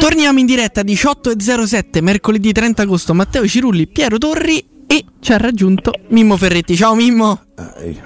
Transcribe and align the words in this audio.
Torniamo 0.00 0.38
in 0.38 0.46
diretta 0.46 0.80
18.07 0.82 2.02
mercoledì 2.02 2.52
30 2.52 2.82
agosto. 2.82 3.12
Matteo 3.14 3.46
Cirulli, 3.46 3.86
Piero 3.86 4.16
Torri 4.18 4.64
e 4.86 5.04
ci 5.20 5.32
ha 5.32 5.36
raggiunto 5.36 5.92
Mimmo 6.08 6.36
Ferretti. 6.36 6.74
Ciao 6.76 6.94
Mimmo. 6.94 7.40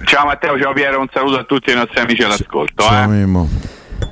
Ciao 0.04 0.26
Matteo, 0.26 0.58
ciao 0.60 0.72
Piero, 0.72 1.00
un 1.00 1.06
saluto 1.12 1.38
a 1.38 1.44
tutti 1.44 1.70
i 1.70 1.74
nostri 1.74 2.00
amici 2.00 2.22
all'ascolto. 2.22 2.82
Ciao 2.82 3.04
eh. 3.04 3.06
Mimmo. 3.06 3.48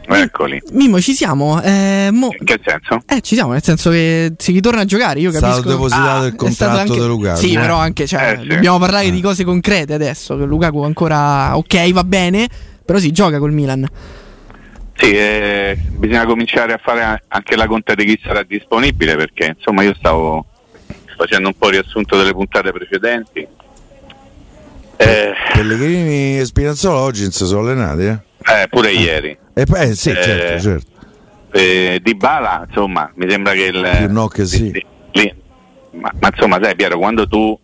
Eccoli. 0.09 0.63
Mimmo, 0.71 1.01
ci 1.01 1.15
siamo. 1.15 1.61
Eh, 1.63 2.11
mo- 2.13 2.31
In 2.39 2.47
che 2.47 2.61
senso? 2.65 3.03
eh, 3.07 3.21
ci 3.23 3.35
siamo, 3.35 3.53
nel 3.53 3.63
senso 3.63 3.91
che 3.91 4.35
si 4.39 4.53
ritorna 4.53 4.83
a 4.83 4.85
giocare. 4.85 5.19
Io 5.19 5.31
È 5.31 5.35
stato 5.35 5.47
capisco. 5.63 5.69
depositato 5.71 6.07
Ah, 6.09 6.27
il 6.27 6.33
È 6.35 6.35
stato 6.35 6.45
contratto 6.45 6.79
anche- 6.93 7.01
di 7.01 7.07
Lukaku. 7.09 7.39
Sì, 7.41 7.55
però 7.55 7.77
anche, 7.79 8.07
cioè, 8.07 8.37
Eh, 8.39 8.43
sì. 8.43 8.47
dobbiamo 8.47 8.79
parlare 8.79 9.11
di 9.11 9.21
cose 9.21 9.43
concrete 9.43 9.95
adesso. 9.95 10.37
Che 10.37 10.45
Lukaku 10.45 10.83
ancora 10.83 11.57
ok, 11.57 11.91
va 11.93 12.05
bene, 12.05 12.49
però 12.85 13.01
si 13.01 13.11
gioca 13.11 13.39
col 13.41 13.53
Milan. 13.53 13.85
Sì, 14.97 15.13
eh, 15.13 15.77
bisogna 15.91 16.25
cominciare 16.25 16.73
a 16.73 16.81
fare 16.83 17.23
anche 17.29 17.55
la 17.55 17.67
conta 17.67 17.95
di 17.95 18.05
chi 18.07 18.21
sarà 18.25 18.43
disponibile 18.43 19.15
perché 19.17 19.55
insomma 19.57 19.83
io 19.83 19.95
stavo 19.95 20.47
facendo 21.17 21.49
un 21.49 21.55
po' 21.57 21.69
il 21.69 21.75
riassunto 21.75 22.17
delle 22.17 22.33
puntate 22.33 22.73
precedenti. 22.73 23.47
Eh, 24.97 25.33
Pellegrini 25.53 26.39
e 26.39 26.45
Spinazzola 26.47 27.01
oggi 27.01 27.31
si 27.31 27.45
sono 27.45 27.61
allenati, 27.61 28.03
eh? 28.05 28.19
eh, 28.63 28.69
pure 28.69 28.91
ieri. 28.93 29.37
E 29.53 29.65
poi, 29.67 29.91
eh, 29.91 29.95
sì, 29.95 30.11
Eh, 30.11 30.23
certo, 30.23 30.63
certo. 30.63 30.87
Eh, 31.53 32.01
di 32.03 32.15
Bala, 32.15 32.65
insomma, 32.67 33.11
mi 33.15 33.29
sembra 33.29 33.53
che 33.53 33.65
il. 33.65 33.95
Più 33.99 34.13
no 34.13 34.29
che 34.29 34.47
sì. 34.47 34.73
lì- 34.73 34.87
lì- 35.13 35.35
ma, 35.93 36.11
ma 36.19 36.29
insomma, 36.33 36.59
sai 36.63 36.75
Piero, 36.75 36.99
quando 36.99 37.29
tu 37.29 37.59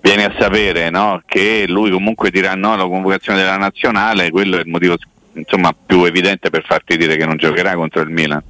vieni 0.00 0.24
a 0.24 0.34
sapere 0.38 0.88
no, 0.88 1.22
che 1.26 1.66
lui 1.68 1.90
comunque 1.90 2.30
dirà 2.30 2.54
no 2.54 2.72
alla 2.72 2.86
convocazione 2.86 3.40
della 3.40 3.56
nazionale, 3.56 4.30
quello 4.30 4.56
è 4.56 4.60
il 4.60 4.68
motivo 4.68 4.96
insomma, 5.36 5.74
più 5.74 6.04
evidente 6.04 6.50
per 6.50 6.64
farti 6.64 6.96
dire 6.96 7.16
che 7.16 7.24
non 7.24 7.36
giocherà 7.36 7.74
contro 7.74 8.02
il 8.02 8.10
Milan. 8.10 8.42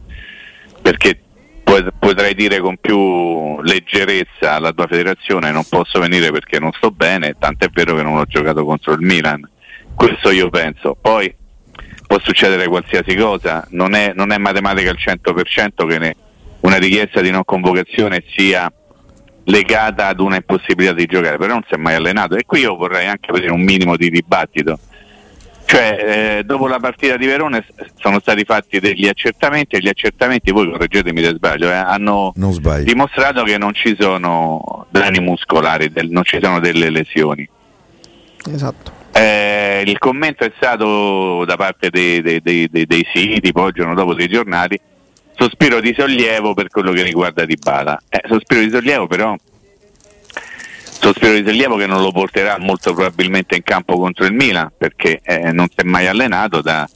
Perché 0.81 1.21
potrai 1.99 2.35
dire 2.35 2.61
con 2.61 2.77
più 2.77 3.61
leggerezza 3.61 4.53
alla 4.53 4.73
tua 4.73 4.87
federazione 4.87 5.51
non 5.51 5.65
posso 5.69 5.99
venire 5.99 6.31
perché 6.31 6.61
non 6.61 6.71
sto 6.73 6.91
bene, 6.91 7.35
tant'è 7.39 7.69
vero 7.71 7.97
che 7.97 8.03
non 8.03 8.17
ho 8.17 8.25
giocato 8.25 8.65
contro 8.65 8.93
il 8.93 9.01
Milan. 9.01 9.49
Questo 9.95 10.31
io 10.31 10.49
penso. 10.49 10.97
Poi 11.01 11.35
può 12.07 12.21
succedere 12.21 12.69
qualsiasi 12.69 13.17
cosa, 13.17 13.67
non 13.71 13.95
è, 13.95 14.13
non 14.15 14.31
è 14.31 14.39
matematica 14.39 14.91
al 14.91 14.99
100% 14.99 15.87
che 15.87 15.99
ne- 15.99 16.17
una 16.61 16.77
richiesta 16.77 17.21
di 17.21 17.31
non 17.31 17.45
convocazione 17.45 18.23
sia 18.35 18.73
legata 19.45 20.09
ad 20.09 20.21
una 20.21 20.37
impossibilità 20.37 20.93
di 20.93 21.07
giocare, 21.07 21.37
però 21.37 21.55
non 21.55 21.65
si 21.67 21.75
è 21.75 21.77
mai 21.77 21.95
allenato 21.95 22.37
e 22.37 22.45
qui 22.45 22.61
io 22.61 22.77
vorrei 22.77 23.07
anche 23.07 23.33
vedere 23.33 23.53
un 23.53 23.63
minimo 23.63 23.97
di 23.97 24.11
dibattito. 24.11 24.79
Cioè, 25.69 26.39
eh, 26.39 26.45
dopo 26.45 26.69
la 26.69 26.79
partita 26.79 27.17
di 27.17 27.27
Verone 27.27 27.67
sono 27.99 28.21
stati 28.21 28.45
fatti 28.45 28.79
degli 28.79 29.09
accertamenti 29.09 29.75
e 29.75 29.81
gli 29.81 29.89
accertamenti, 29.89 30.53
voi 30.53 30.71
correggetemi 30.71 31.21
se 31.23 31.31
sbaglio, 31.35 31.69
eh, 31.69 31.75
hanno 31.75 32.33
dimostrato 32.85 33.43
che 33.43 33.59
non 33.59 33.75
ci 33.75 33.97
sono 33.99 34.87
danni 34.91 35.19
muscolari, 35.19 35.91
del- 35.91 36.09
non 36.09 36.23
ci 36.23 36.39
sono 36.41 36.61
delle 36.61 36.89
lesioni. 36.91 37.49
Esatto. 38.49 38.93
Eh, 39.13 39.83
il 39.87 39.99
commento 39.99 40.45
è 40.45 40.53
stato 40.57 41.45
da 41.45 41.57
parte 41.57 41.91
dei, 41.91 42.23
dei- 42.23 42.41
dei- 42.41 42.69
dei- 42.71 42.87
dei 42.87 43.07
siti, 43.13 43.51
poi 43.51 43.69
il 43.69 43.75
giorno 43.75 43.95
dopo 43.95 44.15
dei 44.15 44.29
giornali, 44.29 44.79
sospiro 45.35 45.81
di 45.81 45.93
sollievo 45.99 46.55
per 46.55 46.69
quello 46.69 46.93
che 46.93 47.03
riguarda 47.03 47.45
Dybala. 47.45 48.03
Eh, 48.09 48.23
sospiro 48.29 48.61
di 48.61 48.71
sollievo 48.71 49.09
però, 49.09 49.35
sospiro 51.07 51.35
di 51.35 51.47
sollievo 51.47 51.77
che 51.77 51.87
non 51.87 52.03
lo 52.03 52.11
porterà 52.11 52.57
molto 52.59 52.93
probabilmente 52.93 53.55
in 53.55 53.63
campo 53.63 53.97
contro 53.97 54.25
il 54.25 54.33
Milan 54.33 54.73
perché 54.77 55.21
eh, 55.23 55.53
non 55.53 55.69
si 55.69 55.77
è 55.77 55.83
mai 55.85 56.09
allenato 56.09 56.61
da- 56.61 56.89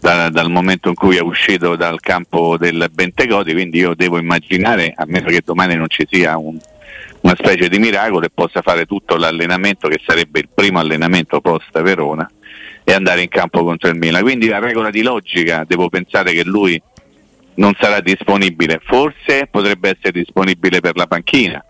da- 0.00 0.28
dal 0.28 0.50
momento 0.50 0.88
in 0.88 0.96
cui 0.96 1.16
è 1.16 1.20
uscito 1.20 1.76
dal 1.76 2.00
campo 2.00 2.56
del 2.58 2.90
Bentegodi, 2.92 3.52
quindi 3.52 3.78
io 3.78 3.94
devo 3.94 4.18
immaginare, 4.18 4.92
a 4.96 5.04
meno 5.06 5.28
che 5.28 5.40
domani 5.44 5.76
non 5.76 5.88
ci 5.88 6.04
sia 6.10 6.36
un- 6.36 6.58
una 7.20 7.36
specie 7.38 7.68
di 7.68 7.78
miracolo 7.78 8.26
e 8.26 8.30
possa 8.34 8.60
fare 8.60 8.86
tutto 8.86 9.16
l'allenamento 9.16 9.86
che 9.86 10.00
sarebbe 10.04 10.40
il 10.40 10.48
primo 10.52 10.80
allenamento 10.80 11.40
post 11.40 11.80
Verona 11.80 12.28
e 12.82 12.92
andare 12.92 13.22
in 13.22 13.28
campo 13.28 13.62
contro 13.62 13.88
il 13.88 13.96
Milan. 13.96 14.22
Quindi 14.22 14.48
la 14.48 14.58
regola 14.58 14.90
di 14.90 15.02
logica 15.02 15.64
devo 15.64 15.88
pensare 15.88 16.32
che 16.32 16.42
lui 16.42 16.80
non 17.54 17.72
sarà 17.78 18.00
disponibile, 18.00 18.80
forse 18.82 19.46
potrebbe 19.48 19.90
essere 19.90 20.10
disponibile 20.10 20.80
per 20.80 20.96
la 20.96 21.06
panchina. 21.06 21.64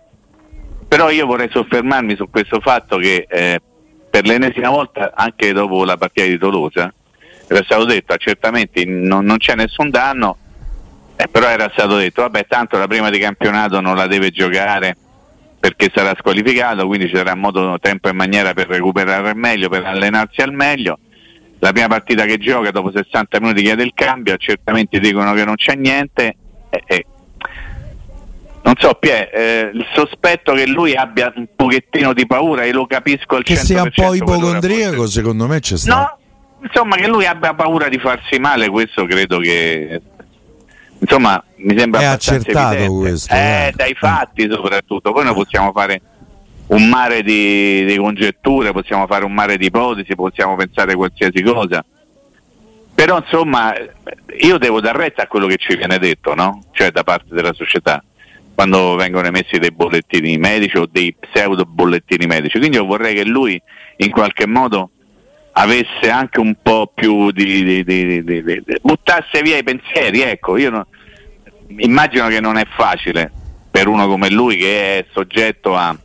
Però 0.87 1.09
io 1.09 1.25
vorrei 1.25 1.49
soffermarmi 1.51 2.15
su 2.15 2.29
questo 2.29 2.59
fatto 2.59 2.97
che 2.97 3.25
eh, 3.27 3.61
per 4.09 4.25
l'ennesima 4.25 4.69
volta, 4.69 5.11
anche 5.13 5.51
dopo 5.51 5.83
la 5.83 5.97
partita 5.97 6.27
di 6.27 6.37
Tolosa, 6.37 6.93
era 7.47 7.63
stato 7.63 7.85
detto 7.85 8.13
accertamenti 8.13 8.85
non, 8.85 9.25
non 9.25 9.37
c'è 9.37 9.55
nessun 9.55 9.89
danno, 9.89 10.37
eh, 11.15 11.27
però 11.27 11.47
era 11.47 11.69
stato 11.71 11.97
detto 11.97 12.21
vabbè 12.21 12.45
tanto 12.47 12.77
la 12.77 12.87
prima 12.87 13.09
di 13.09 13.19
campionato 13.19 13.79
non 13.81 13.95
la 13.95 14.07
deve 14.07 14.31
giocare 14.31 14.95
perché 15.59 15.91
sarà 15.93 16.15
squalificato, 16.17 16.85
quindi 16.85 17.07
ci 17.07 17.15
sarà 17.15 17.33
modo, 17.33 17.79
tempo 17.79 18.07
e 18.07 18.13
maniera 18.13 18.53
per 18.53 18.67
recuperare 18.67 19.29
al 19.29 19.35
meglio, 19.35 19.67
per 19.67 19.83
allenarsi 19.83 20.41
al 20.41 20.53
meglio. 20.53 20.99
La 21.59 21.71
prima 21.71 21.87
partita 21.87 22.25
che 22.25 22.37
gioca 22.37 22.69
dopo 22.69 22.91
60 22.91 23.39
minuti 23.39 23.63
chiede 23.63 23.83
il 23.83 23.93
cambio, 23.95 24.35
accertamenti 24.35 24.99
dicono 24.99 25.33
che 25.33 25.43
non 25.43 25.55
c'è 25.55 25.73
niente. 25.75 26.35
e- 26.69 26.83
e- 26.85 27.05
non 28.65 28.73
so, 28.79 28.95
Pie, 28.95 29.29
eh, 29.29 29.69
il 29.75 29.85
sospetto 29.93 30.53
che 30.53 30.65
lui 30.65 30.95
abbia 30.95 31.31
un 31.35 31.45
pochettino 31.55 32.13
di 32.13 32.25
paura 32.25 32.63
e 32.63 32.71
lo 32.71 32.87
capisco 32.87 33.35
al 33.35 33.43
100%. 33.43 33.43
Che 33.43 33.55
sia 33.57 33.83
un 33.83 33.91
po' 33.93 34.15
ipocondriaco, 34.15 35.05
secondo 35.05 35.45
me 35.45 35.59
c'è 35.59 35.77
stato. 35.77 36.17
No, 36.59 36.63
insomma 36.63 36.95
che 36.95 37.07
lui 37.07 37.27
abbia 37.27 37.53
paura 37.53 37.89
di 37.89 37.99
farsi 37.99 38.39
male, 38.39 38.67
questo 38.69 39.05
credo 39.05 39.37
che 39.37 40.01
insomma 40.97 41.41
mi 41.57 41.77
sembra 41.77 42.01
È 42.01 42.05
accertato 42.05 42.73
evidente. 42.73 42.99
questo, 42.99 43.33
Eh, 43.35 43.67
eh. 43.67 43.73
dai 43.75 43.93
fatti 43.93 44.49
soprattutto. 44.49 45.11
Poi 45.11 45.23
noi 45.25 45.35
possiamo 45.35 45.71
fare 45.71 46.01
un 46.67 46.89
mare 46.89 47.21
di, 47.21 47.85
di 47.85 47.95
congetture, 47.97 48.71
possiamo 48.71 49.05
fare 49.05 49.25
un 49.25 49.33
mare 49.33 49.57
di 49.57 49.67
ipotesi, 49.67 50.15
possiamo 50.15 50.55
pensare 50.55 50.95
qualsiasi 50.95 51.43
cosa. 51.43 51.85
Però 52.95 53.19
insomma 53.19 53.75
io 54.39 54.57
devo 54.57 54.81
dar 54.81 54.95
retta 54.95 55.21
a 55.21 55.27
quello 55.27 55.45
che 55.45 55.57
ci 55.57 55.75
viene 55.75 55.99
detto, 55.99 56.33
no? 56.33 56.63
Cioè 56.71 56.89
da 56.89 57.03
parte 57.03 57.27
della 57.29 57.53
società 57.53 58.03
quando 58.55 58.95
vengono 58.95 59.27
emessi 59.27 59.59
dei 59.59 59.71
bollettini 59.71 60.37
medici 60.37 60.77
o 60.77 60.87
dei 60.89 61.13
pseudo 61.19 61.65
bollettini 61.65 62.25
medici. 62.25 62.57
Quindi 62.57 62.77
io 62.77 62.85
vorrei 62.85 63.13
che 63.13 63.25
lui 63.25 63.61
in 63.97 64.09
qualche 64.09 64.47
modo 64.47 64.91
avesse 65.51 66.09
anche 66.09 66.39
un 66.39 66.55
po' 66.61 66.91
più 66.93 67.31
di, 67.31 67.63
di- 67.63 67.83
di- 67.83 68.23
di- 68.23 68.63
buttasse 68.81 69.41
via 69.41 69.57
i 69.57 69.63
pensieri, 69.63 70.21
ecco, 70.21 70.57
io 70.57 70.69
no- 70.69 70.87
immagino 71.77 72.27
che 72.27 72.39
non 72.39 72.57
è 72.57 72.65
facile 72.75 73.31
per 73.69 73.87
uno 73.87 74.07
come 74.07 74.29
lui 74.29 74.55
che 74.55 74.99
è 74.99 75.05
soggetto 75.11 75.75
a, 75.75 75.95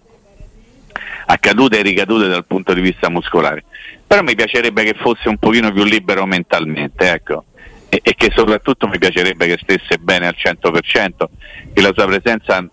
a 1.27 1.39
cadute 1.39 1.79
e 1.79 1.83
ricadute 1.83 2.27
dal 2.27 2.47
punto 2.47 2.75
di 2.75 2.81
vista 2.81 3.09
muscolare. 3.09 3.65
Però 4.07 4.23
mi 4.23 4.35
piacerebbe 4.35 4.83
che 4.83 4.95
fosse 4.95 5.29
un 5.29 5.39
pochino 5.39 5.71
più 5.73 5.85
libero 5.85 6.27
mentalmente, 6.27 7.13
ecco. 7.13 7.45
E, 7.93 8.01
e 8.03 8.15
che 8.15 8.31
soprattutto 8.33 8.87
mi 8.87 8.99
piacerebbe 8.99 9.47
che 9.47 9.59
stesse 9.61 9.99
bene 9.99 10.29
al 10.29 10.37
100%, 10.39 11.25
che 11.73 11.83
la 11.83 11.93
sua 11.93 12.07
presenza 12.07 12.65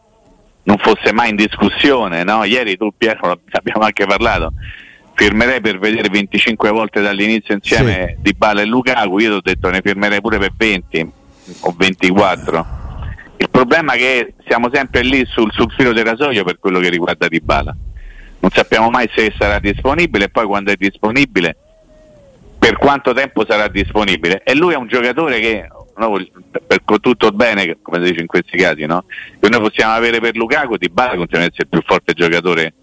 non 0.63 0.77
fosse 0.77 1.11
mai 1.11 1.31
in 1.31 1.35
discussione. 1.35 2.23
No? 2.23 2.43
Ieri 2.43 2.77
tu 2.77 2.93
Piero 2.95 3.39
abbiamo 3.51 3.83
anche 3.83 4.05
parlato, 4.05 4.53
firmerei 5.13 5.59
per 5.59 5.79
vedere 5.79 6.09
25 6.09 6.69
volte 6.69 7.01
dall'inizio 7.01 7.55
insieme 7.55 8.13
Sì. 8.15 8.21
Di 8.21 8.33
Bala 8.33 8.61
e 8.61 8.65
Lukaku, 8.65 9.17
io 9.17 9.29
ti 9.29 9.35
ho 9.35 9.41
detto 9.41 9.69
ne 9.69 9.81
firmerei 9.83 10.21
pure 10.21 10.37
per 10.37 10.51
20 10.55 11.11
o 11.61 11.73
24. 11.75 12.75
Il 13.37 13.49
problema 13.49 13.93
è 13.93 13.97
che 13.97 14.33
siamo 14.47 14.69
sempre 14.71 15.01
lì 15.01 15.25
sul, 15.25 15.51
sul 15.51 15.71
filo 15.75 15.93
del 15.93 16.05
rasoio 16.05 16.43
per 16.43 16.59
quello 16.59 16.79
che 16.79 16.89
riguarda 16.89 17.27
Di 17.27 17.39
Bala. 17.39 17.75
Non 18.39 18.51
sappiamo 18.51 18.89
mai 18.91 19.09
se 19.15 19.33
sarà 19.37 19.57
disponibile 19.59 20.25
e 20.25 20.29
poi 20.29 20.45
quando 20.45 20.71
è 20.71 20.75
disponibile 20.75 21.55
per 22.57 22.77
quanto 22.77 23.13
tempo 23.13 23.45
sarà 23.47 23.67
disponibile. 23.67 24.41
E 24.43 24.55
lui 24.55 24.73
è 24.73 24.77
un 24.77 24.87
giocatore 24.87 25.39
che 25.39 25.67
no, 25.97 26.25
per, 26.65 26.81
tutto 26.99 27.27
il 27.27 27.33
bene, 27.33 27.77
come 27.81 27.99
si 28.03 28.09
dice 28.09 28.21
in 28.21 28.27
questi 28.27 28.57
casi, 28.57 28.85
no? 28.85 29.05
che 29.39 29.49
noi 29.49 29.61
possiamo 29.61 29.93
avere 29.93 30.19
per 30.19 30.35
Lukaku, 30.35 30.77
Di 30.77 30.89
Bala 30.89 31.15
continua 31.15 31.45
ad 31.45 31.51
essere 31.51 31.63
il 31.63 31.67
più 31.69 31.81
forte 31.85 32.13
giocatore 32.13 32.73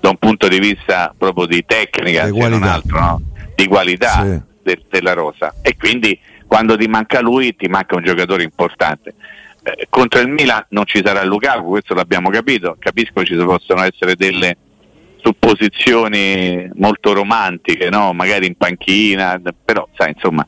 da 0.00 0.10
un 0.10 0.16
punto 0.16 0.48
di 0.48 0.58
vista 0.58 1.14
proprio 1.16 1.46
di 1.46 1.64
tecnica, 1.66 2.26
Di 2.28 2.32
se 2.32 2.48
non 2.48 2.60
qualità. 2.60 2.72
altro, 2.72 3.00
no? 3.00 3.20
di 3.54 3.66
qualità 3.66 4.22
Sì. 4.22 4.40
de- 4.62 4.82
della 4.88 5.12
rosa. 5.12 5.54
E 5.62 5.76
quindi 5.76 6.18
quando 6.46 6.76
ti 6.76 6.86
manca 6.86 7.20
lui 7.20 7.56
ti 7.56 7.66
manca 7.68 7.96
un 7.96 8.04
giocatore 8.04 8.42
importante. 8.42 9.14
Eh, 9.62 9.86
contro 9.90 10.20
il 10.20 10.28
Milan 10.28 10.64
non 10.68 10.84
ci 10.86 11.02
sarà 11.04 11.24
Lukaku, 11.24 11.68
questo 11.70 11.94
l'abbiamo 11.94 12.30
capito, 12.30 12.76
capisco 12.78 13.24
ci 13.24 13.34
possono 13.34 13.82
essere 13.82 14.14
delle 14.14 14.56
supposizioni 15.26 16.68
molto 16.74 17.12
romantiche, 17.12 17.88
no? 17.90 18.12
magari 18.12 18.46
in 18.46 18.56
panchina, 18.56 19.40
però 19.64 19.86
sai, 19.96 20.12
insomma, 20.14 20.46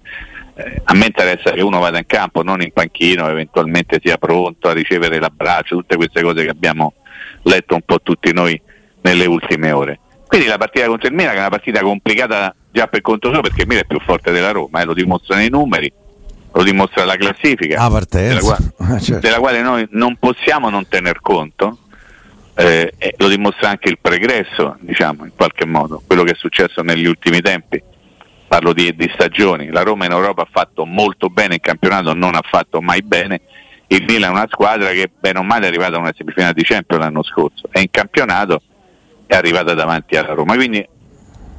eh, 0.54 0.80
a 0.84 0.94
me 0.94 1.06
interessa 1.06 1.50
che 1.50 1.60
uno 1.62 1.78
vada 1.80 1.98
in 1.98 2.06
campo, 2.06 2.42
non 2.42 2.62
in 2.62 2.72
panchino, 2.72 3.28
eventualmente 3.28 4.00
sia 4.02 4.16
pronto 4.18 4.68
a 4.68 4.72
ricevere 4.72 5.18
l'abbraccio, 5.18 5.76
tutte 5.76 5.96
queste 5.96 6.22
cose 6.22 6.44
che 6.44 6.50
abbiamo 6.50 6.94
letto 7.42 7.74
un 7.74 7.82
po' 7.84 8.00
tutti 8.00 8.32
noi 8.32 8.60
nelle 9.02 9.26
ultime 9.26 9.72
ore. 9.72 9.98
Quindi 10.26 10.46
la 10.46 10.58
partita 10.58 10.86
contro 10.86 11.08
il 11.08 11.14
Milan 11.14 11.30
che 11.32 11.36
è 11.38 11.40
una 11.40 11.48
partita 11.48 11.80
complicata 11.80 12.54
già 12.70 12.86
per 12.86 13.00
conto 13.00 13.32
suo 13.32 13.40
perché 13.40 13.62
il 13.62 13.66
Milan 13.66 13.84
è 13.84 13.86
più 13.86 13.98
forte 14.00 14.30
della 14.30 14.50
Roma, 14.50 14.80
eh, 14.80 14.84
lo 14.84 14.92
dimostrano 14.94 15.42
i 15.42 15.48
numeri, 15.48 15.90
lo 16.52 16.62
dimostra 16.62 17.04
la 17.04 17.16
classifica, 17.16 17.80
Ah, 17.82 18.00
della, 18.10 18.40
qua- 18.40 18.58
Eh, 18.94 19.00
certo. 19.00 19.20
della 19.20 19.38
quale 19.38 19.62
noi 19.62 19.86
non 19.92 20.16
possiamo 20.16 20.68
non 20.70 20.86
tener 20.88 21.20
conto. 21.20 21.78
Eh, 22.60 23.14
lo 23.18 23.28
dimostra 23.28 23.68
anche 23.68 23.88
il 23.88 23.98
pregresso, 24.00 24.76
diciamo, 24.80 25.24
in 25.24 25.30
qualche 25.36 25.64
modo, 25.64 26.02
quello 26.04 26.24
che 26.24 26.32
è 26.32 26.34
successo 26.34 26.82
negli 26.82 27.06
ultimi 27.06 27.40
tempi. 27.40 27.80
Parlo 28.48 28.72
di, 28.72 28.96
di 28.96 29.08
stagioni. 29.14 29.68
La 29.68 29.82
Roma 29.82 30.06
in 30.06 30.10
Europa 30.10 30.42
ha 30.42 30.48
fatto 30.50 30.84
molto 30.84 31.28
bene, 31.28 31.54
il 31.54 31.60
campionato 31.60 32.14
non 32.14 32.34
ha 32.34 32.42
fatto 32.42 32.80
mai 32.80 33.02
bene. 33.02 33.42
Il 33.86 34.04
Milan 34.08 34.30
è 34.30 34.32
una 34.32 34.48
squadra 34.50 34.90
che 34.90 35.08
bene 35.16 35.38
o 35.38 35.44
male 35.44 35.66
è 35.66 35.68
arrivata 35.68 35.96
a 35.96 36.00
una 36.00 36.12
semifinale 36.16 36.52
di 36.52 36.64
Champions 36.64 37.00
l'anno 37.00 37.22
scorso 37.22 37.68
e 37.70 37.80
in 37.80 37.90
campionato 37.90 38.60
è 39.26 39.36
arrivata 39.36 39.74
davanti 39.74 40.16
alla 40.16 40.34
Roma. 40.34 40.54
Quindi 40.56 40.84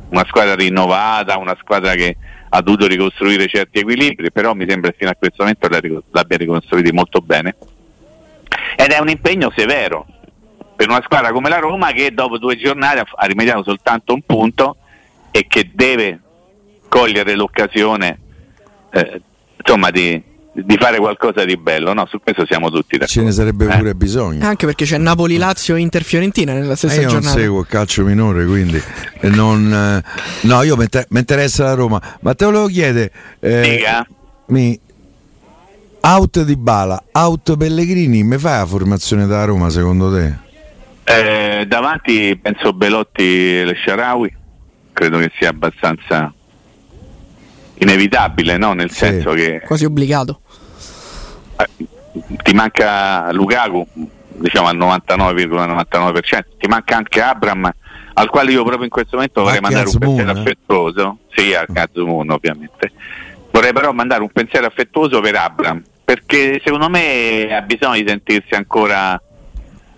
una 0.09 0.25
squadra 0.27 0.53
rinnovata, 0.53 1.37
una 1.37 1.55
squadra 1.61 1.93
che 1.93 2.17
ha 2.49 2.61
dovuto 2.61 2.87
ricostruire 2.87 3.47
certi 3.47 3.79
equilibri, 3.79 4.31
però 4.31 4.53
mi 4.53 4.65
sembra 4.67 4.91
che 4.91 4.97
fino 4.97 5.11
a 5.11 5.15
questo 5.15 5.43
momento 5.43 5.67
l'abbia- 6.11 6.37
ricostruiti 6.37 6.91
molto 6.91 7.21
bene. 7.21 7.55
Ed 8.75 8.91
è 8.91 8.99
un 8.99 9.09
impegno 9.09 9.51
severo 9.55 10.05
per 10.79 10.87
una 10.89 11.01
squadra 11.03 11.33
come 11.33 11.49
la 11.49 11.57
Roma 11.59 11.91
che 11.91 12.13
dopo 12.13 12.37
due 12.37 12.55
giornate 12.55 12.99
ha- 13.13 13.25
rimediato 13.25 13.63
soltanto 13.63 14.13
un 14.13 14.21
punto 14.25 14.77
e 15.29 15.45
che 15.45 15.69
deve 15.73 16.19
cogliere 16.87 17.35
l'occasione 17.35 18.17
eh, 18.91 19.21
insomma 19.57 19.89
di, 19.91 20.23
di 20.53 20.77
fare 20.79 20.97
qualcosa 20.99 21.43
di 21.43 21.57
bello. 21.57 21.91
No, 21.91 22.05
su 22.09 22.21
questo 22.23 22.45
siamo 22.45 22.69
tutti 22.69 22.97
d'accordo. 22.97 23.11
Ce 23.11 23.21
ne 23.23 23.31
sarebbe 23.33 23.65
Eh. 23.65 23.75
pure 23.77 23.93
bisogno. 23.93 24.45
Anche 24.47 24.65
perché 24.67 24.85
c'è 24.85 24.97
Napoli, 24.97 25.35
Lazio 25.35 25.75
e 25.75 25.81
Inter 25.81 26.03
Fiorentina 26.03 26.53
nella 26.53 26.71
Eh, 26.71 26.77
stessa 26.77 26.95
io 26.95 27.01
non 27.01 27.09
giornata. 27.19 27.37
seguo 27.37 27.59
il 27.59 27.67
calcio 27.67 28.03
minore, 28.05 28.45
quindi 28.45 28.81
eh, 29.19 29.27
non, 29.27 29.73
eh, 29.73 30.47
no, 30.47 30.63
io 30.63 30.77
mi 30.77 30.83
inter- 30.83 31.07
mi 31.09 31.19
interessa 31.19 31.65
la 31.65 31.73
Roma. 31.73 32.01
Ma 32.21 32.33
te 32.35 32.45
volevo 32.45 32.67
chiedere, 32.67 33.11
eh, 33.41 33.75
Dica. 33.75 34.07
mi, 34.47 34.79
out 36.01 36.41
di 36.43 36.55
Bala, 36.55 37.03
out 37.11 37.57
Pellegrini, 37.57 38.23
mi 38.23 38.37
fai 38.37 38.59
la 38.59 38.65
formazione 38.65 39.27
da 39.27 39.43
Roma 39.43 39.69
secondo 39.69 40.13
te? 40.15 40.47
Eh, 41.11 41.65
davanti 41.67 42.37
penso 42.39 42.71
Belotti 42.71 43.23
e 43.61 43.65
Le 43.65 43.75
Sharawi, 43.83 44.31
credo 44.93 45.17
che 45.17 45.31
sia 45.39 45.49
abbastanza 45.49 46.31
inevitabile, 47.79 48.57
no? 48.57 48.73
nel 48.73 48.91
Sì. 48.91 48.97
senso 48.97 49.31
che 49.31 49.61
Quasi 49.65 49.85
obbligato. 49.85 50.41
eh, 51.57 51.85
ti 52.43 52.53
manca 52.53 53.31
Lukaku, 53.31 53.87
diciamo 54.35 54.67
al 54.67 54.77
99,99%, 54.77 56.41
ti 56.59 56.67
manca 56.67 56.97
anche 56.97 57.21
Abram, 57.21 57.71
al 58.13 58.29
quale 58.29 58.51
io 58.51 58.61
proprio 58.63 58.83
in 58.83 58.89
questo 58.91 59.15
momento 59.15 59.41
vorrei 59.41 59.57
Anche 59.57 59.69
mandare 59.71 59.89
un 59.89 59.97
pensiero 59.97 60.29
eh? 60.31 60.39
affettuoso, 60.39 61.17
sì, 61.33 61.53
a 61.55 61.65
Kazumun 61.71 62.29
ovviamente, 62.29 62.91
vorrei 63.51 63.73
però 63.73 63.91
mandare 63.93 64.21
un 64.21 64.29
pensiero 64.29 64.67
affettuoso 64.67 65.21
per 65.21 65.35
Abram, 65.35 65.81
perché 66.05 66.61
secondo 66.63 66.87
me 66.89 67.47
ha 67.55 67.61
bisogno 67.61 67.99
di 67.99 68.05
sentirsi 68.07 68.53
ancora 68.53 69.19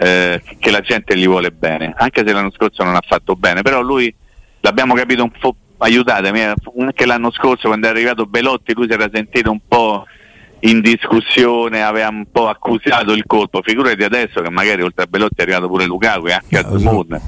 eh, 0.02 0.42
che 0.58 0.72
la 0.72 0.82
gente 0.82 1.16
gli 1.16 1.28
vuole 1.28 1.52
bene, 1.52 1.94
anche 1.96 2.24
se 2.26 2.34
l'anno 2.34 2.50
scorso 2.52 2.84
non 2.84 2.96
ha 2.96 3.04
fatto 3.08 3.36
bene, 3.36 3.62
però 3.62 3.82
lui 3.82 4.14
l'abbiamo 4.62 4.96
capito 4.96 5.22
un 5.22 5.30
po', 5.30 5.56
aiutatemi, 5.78 6.42
eh, 6.42 6.54
anche 6.80 7.06
l'anno 7.06 7.30
scorso 7.32 7.68
quando 7.68 7.86
è 7.86 7.92
arrivato 7.92 8.26
Belotti 8.26 8.74
lui 8.74 8.88
si 8.88 8.94
era 8.94 9.08
sentito 9.14 9.52
un 9.52 9.60
po' 9.68 10.06
in 10.62 10.82
discussione, 10.82 11.84
aveva 11.84 12.08
un 12.08 12.26
po' 12.32 12.50
accusato 12.50 13.12
il 13.14 13.26
colpo, 13.28 13.62
figurati 13.62 14.04
adesso 14.04 14.42
che 14.42 14.50
magari 14.50 14.82
oltre 14.82 15.04
a 15.04 15.08
Belotti 15.08 15.36
è 15.38 15.42
arrivato 15.44 15.68
pure 15.68 15.86
Lukaku 15.86 16.28
e 16.28 16.34
anche 16.34 16.58
Eh, 16.58 16.62
lo 16.64 16.70
so. 16.70 16.76
Azmoun. 16.76 17.22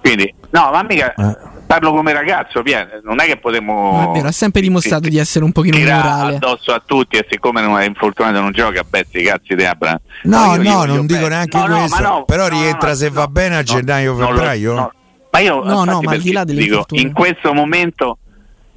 Quindi, 0.00 0.34
no, 0.50 0.70
ma 0.70 0.82
mica 0.82 1.14
Eh. 1.14 1.56
Parlo 1.68 1.92
come 1.92 2.12
ragazzo, 2.14 2.62
Pier, 2.62 3.02
non 3.04 3.20
è 3.20 3.26
che 3.26 3.36
potremmo 3.36 4.08
è 4.10 4.14
vero, 4.16 4.28
ha 4.28 4.32
sempre 4.32 4.62
dimostrato 4.62 5.08
di 5.08 5.18
essere 5.18 5.44
un 5.44 5.52
pochino 5.52 5.78
morale. 5.78 6.36
addosso 6.36 6.72
a 6.72 6.82
tutti 6.84 7.16
e 7.18 7.26
siccome 7.30 7.60
non 7.60 7.78
è 7.78 7.84
infortunato 7.84 8.40
non 8.40 8.50
gioca, 8.52 8.82
beh, 8.82 9.04
sti 9.06 9.22
cazzi 9.22 9.54
di 9.54 9.64
Abra. 9.64 10.00
No, 10.22 10.54
io- 10.54 10.62
no, 10.62 10.62
io 10.62 10.84
non 10.86 11.06
dico 11.06 11.20
bene. 11.20 11.28
neanche 11.28 11.56
No, 11.58 11.66
no, 11.66 11.78
questo, 11.78 12.02
no, 12.02 12.24
però 12.24 12.48
no, 12.48 12.58
rientra 12.58 12.88
no, 12.88 12.94
se 12.94 13.08
no, 13.08 13.14
va 13.14 13.28
bene 13.28 13.54
a 13.54 13.58
no, 13.58 13.62
gennaio, 13.64 14.14
lo- 14.18 14.26
febbraio? 14.26 14.74
no. 14.74 14.92
Ma 15.30 15.38
io, 15.40 15.62
No, 15.62 15.84
no, 15.84 16.00
ma 16.00 16.12
al 16.12 16.20
di 16.20 16.32
là 16.32 16.42
delle 16.44 16.62
dico, 16.62 16.86
in 16.92 17.12
questo 17.12 17.52
momento 17.52 18.16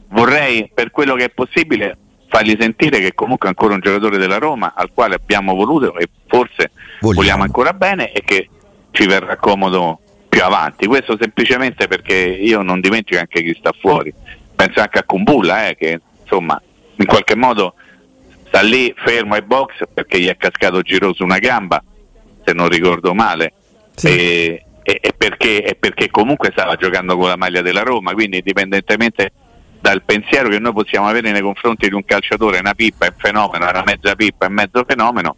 vorrei, 0.10 0.70
per 0.74 0.92
quello 0.92 1.16
che 1.16 1.24
è 1.26 1.30
possibile, 1.30 1.98
fargli 2.28 2.56
sentire 2.60 3.00
che 3.00 3.14
comunque 3.14 3.48
è 3.48 3.50
ancora 3.52 3.74
un 3.74 3.80
giocatore 3.80 4.18
della 4.18 4.38
Roma 4.38 4.74
al 4.76 4.90
quale 4.94 5.16
abbiamo 5.16 5.54
voluto 5.56 5.98
e 5.98 6.10
forse 6.28 6.72
Vogliamo. 7.00 7.22
vogliamo 7.22 7.44
ancora 7.44 7.74
bene 7.74 8.12
e 8.12 8.22
che 8.24 8.50
ci 8.92 9.06
verrà 9.08 9.38
comodo 9.38 10.01
più 10.32 10.44
avanti. 10.46 10.88
Questo 10.88 11.18
semplicemente 11.20 11.90
perché 11.90 12.16
io 12.16 12.62
non 12.62 12.80
dimentico 12.80 13.20
anche 13.20 13.44
chi 13.44 13.54
sta 13.60 13.74
fuori. 13.78 14.14
Penso 14.56 14.80
anche 14.80 15.00
a 15.00 15.04
Kumbulla, 15.04 15.68
eh, 15.68 15.76
che 15.76 16.00
insomma 16.22 16.60
in 16.96 17.06
qualche 17.06 17.36
modo 17.36 17.74
sta 18.48 18.62
lì 18.62 18.94
fermo 18.96 19.34
ai 19.34 19.42
box 19.42 19.84
perché 19.94 20.22
gli 20.22 20.28
è 20.28 20.38
cascato 20.38 20.82
Giro 20.82 21.14
su 21.14 21.24
una 21.24 21.38
gamba, 21.38 21.84
se 22.46 22.54
non 22.54 22.70
ricordo 22.70 23.14
male. 23.14 23.52
Sì. 23.94 24.08
E, 24.08 24.66
e- 24.84 25.00
e 25.02 25.14
perché, 25.16 25.64
e 25.64 25.76
perché 25.76 26.10
comunque 26.10 26.52
stava 26.54 26.76
giocando 26.76 27.18
con 27.18 27.28
la 27.28 27.36
maglia 27.36 27.62
della 27.62 27.84
Roma, 27.84 28.14
quindi 28.14 28.38
indipendentemente 28.38 29.34
dal 29.82 30.02
pensiero 30.04 30.48
che 30.48 30.60
noi 30.60 30.72
possiamo 30.72 31.08
avere 31.08 31.32
nei 31.32 31.42
confronti 31.42 31.90
di 31.90 31.94
un 31.94 32.06
calciatore, 32.06 32.60
una 32.60 32.74
pippa 32.74 33.06
è 33.06 33.10
un 33.10 33.16
fenomeno, 33.18 33.70
una 33.70 33.84
mezza 33.86 34.16
pippa 34.16 34.46
è 34.46 34.50
mezzo 34.50 34.86
fenomeno, 34.88 35.36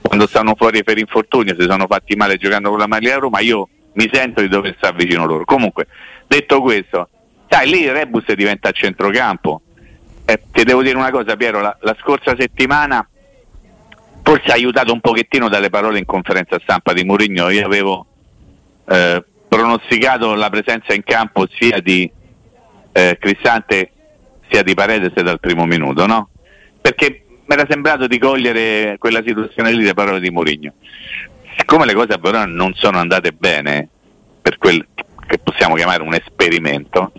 quando 0.00 0.26
stanno 0.26 0.54
fuori 0.56 0.82
per 0.82 0.98
infortunio, 0.98 1.54
si 1.56 1.66
sono 1.68 1.86
fatti 1.86 2.16
male 2.16 2.38
giocando 2.38 2.70
con 2.70 2.78
la 2.78 2.88
maglia 2.88 3.10
della 3.10 3.20
Roma, 3.20 3.38
io 3.40 3.68
mi 3.94 4.08
sento 4.12 4.40
di 4.40 4.48
dover 4.48 4.74
stare 4.76 4.96
vicino 4.96 5.26
loro. 5.26 5.44
Comunque, 5.44 5.86
detto 6.26 6.60
questo, 6.60 7.08
sai, 7.48 7.68
lì 7.68 7.88
Rebus 7.88 8.32
diventa 8.34 8.70
centrocampo. 8.70 9.60
Eh, 10.24 10.40
ti 10.52 10.62
devo 10.64 10.82
dire 10.82 10.96
una 10.96 11.10
cosa, 11.10 11.36
Piero, 11.36 11.60
la, 11.60 11.76
la 11.80 11.96
scorsa 12.00 12.34
settimana 12.38 13.06
forse 14.22 14.52
aiutato 14.52 14.92
un 14.92 15.00
pochettino 15.00 15.48
dalle 15.48 15.68
parole 15.68 15.98
in 15.98 16.04
conferenza 16.04 16.58
stampa 16.62 16.92
di 16.92 17.04
Mourinho. 17.04 17.50
Io 17.50 17.66
avevo 17.66 18.06
eh, 18.88 19.22
pronosticato 19.48 20.34
la 20.34 20.48
presenza 20.48 20.94
in 20.94 21.02
campo 21.04 21.46
sia 21.50 21.80
di 21.80 22.10
eh, 22.92 23.18
Cristante 23.20 23.90
sia 24.48 24.62
di 24.62 24.74
Paredes 24.74 25.12
dal 25.12 25.40
primo 25.40 25.66
minuto, 25.66 26.06
no? 26.06 26.28
Perché 26.80 27.24
mi 27.44 27.54
era 27.54 27.66
sembrato 27.68 28.06
di 28.06 28.18
cogliere 28.18 28.96
quella 28.98 29.22
situazione 29.24 29.72
lì 29.72 29.82
le 29.82 29.94
parole 29.94 30.20
di 30.20 30.30
Mourinho. 30.30 30.72
Siccome 31.56 31.86
le 31.86 31.94
cose 31.94 32.18
però 32.18 32.44
non 32.46 32.72
sono 32.74 32.98
andate 32.98 33.32
bene 33.32 33.88
per 34.40 34.58
quel 34.58 34.84
che 35.26 35.38
possiamo 35.38 35.74
chiamare 35.74 36.02
un 36.02 36.14
esperimento, 36.14 37.12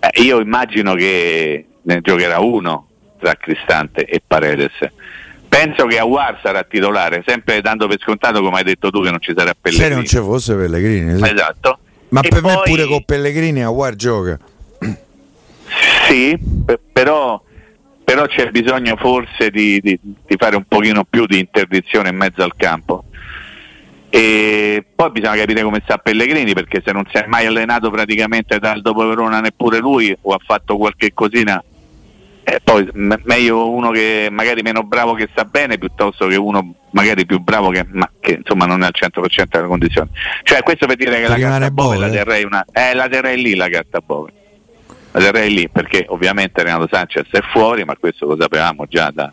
eh, 0.00 0.22
io 0.22 0.40
immagino 0.40 0.94
che 0.94 1.64
ne 1.82 2.00
giocherà 2.00 2.40
uno 2.40 2.88
tra 3.18 3.34
Cristante 3.34 4.04
e 4.04 4.20
Paredes 4.26 4.72
penso 5.48 5.86
che 5.86 5.98
Aguar 5.98 6.38
sarà 6.42 6.64
titolare, 6.64 7.22
sempre 7.26 7.60
dando 7.62 7.86
per 7.86 7.98
scontato 8.00 8.42
come 8.42 8.58
hai 8.58 8.64
detto 8.64 8.90
tu 8.90 9.02
che 9.02 9.10
non 9.10 9.20
ci 9.20 9.32
sarà 9.34 9.54
Pellegrini. 9.58 9.88
Se 9.90 9.94
non 9.94 10.04
ci 10.06 10.16
fosse 10.18 10.54
Pellegrini. 10.54 11.16
Sì. 11.22 11.32
Esatto. 11.32 11.78
Ma 12.10 12.20
E 12.20 12.28
per 12.28 12.42
me 12.42 12.54
poi- 12.54 12.64
pure 12.64 12.86
con 12.86 13.04
Pellegrini 13.04 13.62
Aguar 13.62 13.94
gioca. 13.94 14.38
Sì, 16.08 16.38
pe- 16.64 16.78
però, 16.92 17.40
però 18.04 18.26
c'è 18.26 18.50
bisogno 18.50 18.96
forse 18.96 19.50
di, 19.50 19.80
di- 19.80 19.98
di 20.02 20.36
fare 20.36 20.56
un 20.56 20.64
pochino 20.66 21.04
più 21.08 21.26
di 21.26 21.38
interdizione 21.38 22.10
in 22.10 22.16
mezzo 22.16 22.42
al 22.42 22.54
campo. 22.56 23.04
E 24.16 24.82
poi 24.94 25.10
bisogna 25.10 25.36
capire 25.36 25.62
come 25.62 25.82
sta 25.84 25.98
Pellegrini 25.98 26.54
perché 26.54 26.80
se 26.82 26.90
non 26.90 27.04
si 27.12 27.18
è 27.18 27.26
mai 27.26 27.44
allenato 27.44 27.90
praticamente 27.90 28.58
dal 28.58 28.80
dopo 28.80 29.06
Verona 29.06 29.40
neppure 29.40 29.76
lui 29.76 30.16
o 30.22 30.32
ha 30.32 30.38
fatto 30.42 30.78
qualche 30.78 31.12
cosina 31.12 31.62
eh, 32.42 32.60
poi 32.64 32.88
me- 32.94 33.20
meglio 33.24 33.68
uno 33.68 33.90
che 33.90 34.28
magari 34.30 34.62
meno 34.62 34.84
bravo 34.84 35.12
che 35.12 35.28
sta 35.32 35.44
bene 35.44 35.76
piuttosto 35.76 36.28
che 36.28 36.36
uno 36.36 36.76
magari 36.92 37.26
più 37.26 37.40
bravo 37.40 37.68
che, 37.68 37.84
ma 37.90 38.08
che 38.18 38.38
insomma 38.38 38.64
non 38.64 38.82
è 38.84 38.86
al 38.86 38.94
100% 38.94 39.44
della 39.50 39.66
condizione 39.66 40.08
cioè 40.44 40.62
questo 40.62 40.86
per 40.86 40.96
dire 40.96 41.20
che 41.20 41.28
la 41.28 41.36
carta 41.36 41.70
Bove 41.70 41.98
la 41.98 42.06
Bove? 42.06 42.16
terrei, 42.16 42.44
una, 42.44 42.64
eh, 42.72 42.94
la 42.94 43.08
terrei 43.08 43.42
lì 43.42 43.54
la 43.54 43.68
carta 43.68 44.00
Bove 44.00 44.32
la 45.10 45.20
terrei 45.20 45.52
lì 45.52 45.68
perché 45.68 46.06
ovviamente 46.08 46.62
Renato 46.62 46.88
Sanchez 46.90 47.26
è 47.32 47.42
fuori 47.52 47.84
ma 47.84 47.94
questo 47.96 48.24
lo 48.24 48.36
sapevamo 48.40 48.86
già 48.88 49.10
da, 49.12 49.30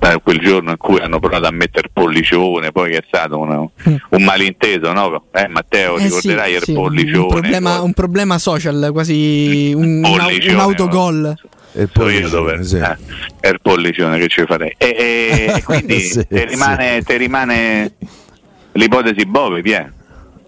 da 0.00 0.18
quel 0.18 0.38
giorno 0.38 0.70
in 0.70 0.76
cui 0.78 0.98
hanno 0.98 1.20
provato 1.20 1.46
a 1.46 1.50
mettere 1.50 1.90
pollicione 1.92 2.72
poi 2.72 2.90
che 2.92 2.96
è 2.98 3.04
stato 3.06 3.38
un, 3.38 3.68
un 4.08 4.22
malinteso 4.24 4.92
no? 4.94 5.24
eh, 5.32 5.46
Matteo 5.46 5.98
Eh 5.98 6.04
ricorderai 6.04 6.50
sì, 6.52 6.56
il 6.56 6.62
sì, 6.62 6.72
pollicione 6.72 7.18
un, 7.18 7.28
problema, 7.28 7.76
poi- 7.76 7.84
un 7.84 7.92
problema 7.92 8.38
social, 8.38 8.88
quasi 8.92 9.72
un, 9.76 9.98
un, 9.98 10.04
au- 10.04 10.16
Pollicione, 10.16 10.54
un 10.54 10.60
autogol. 10.60 11.34
E 11.72 11.82
So 11.82 12.00
poi 12.00 12.14
io 12.18 12.28
dove 12.30 12.64
sì. 12.64 12.78
eh, 12.78 12.96
è 13.40 13.48
il 13.48 13.60
pollicione 13.60 14.18
che 14.18 14.26
ci 14.28 14.42
farei 14.46 14.74
e, 14.78 14.88
e- 15.54 15.62
quindi 15.62 16.00
Sì, 16.00 16.26
te 16.26 16.46
rimane, 16.46 17.02
te 17.02 17.16
rimane 17.18 17.92
l'ipotesi 18.72 19.24
Bove 19.26 19.60
Pier. 19.60 19.92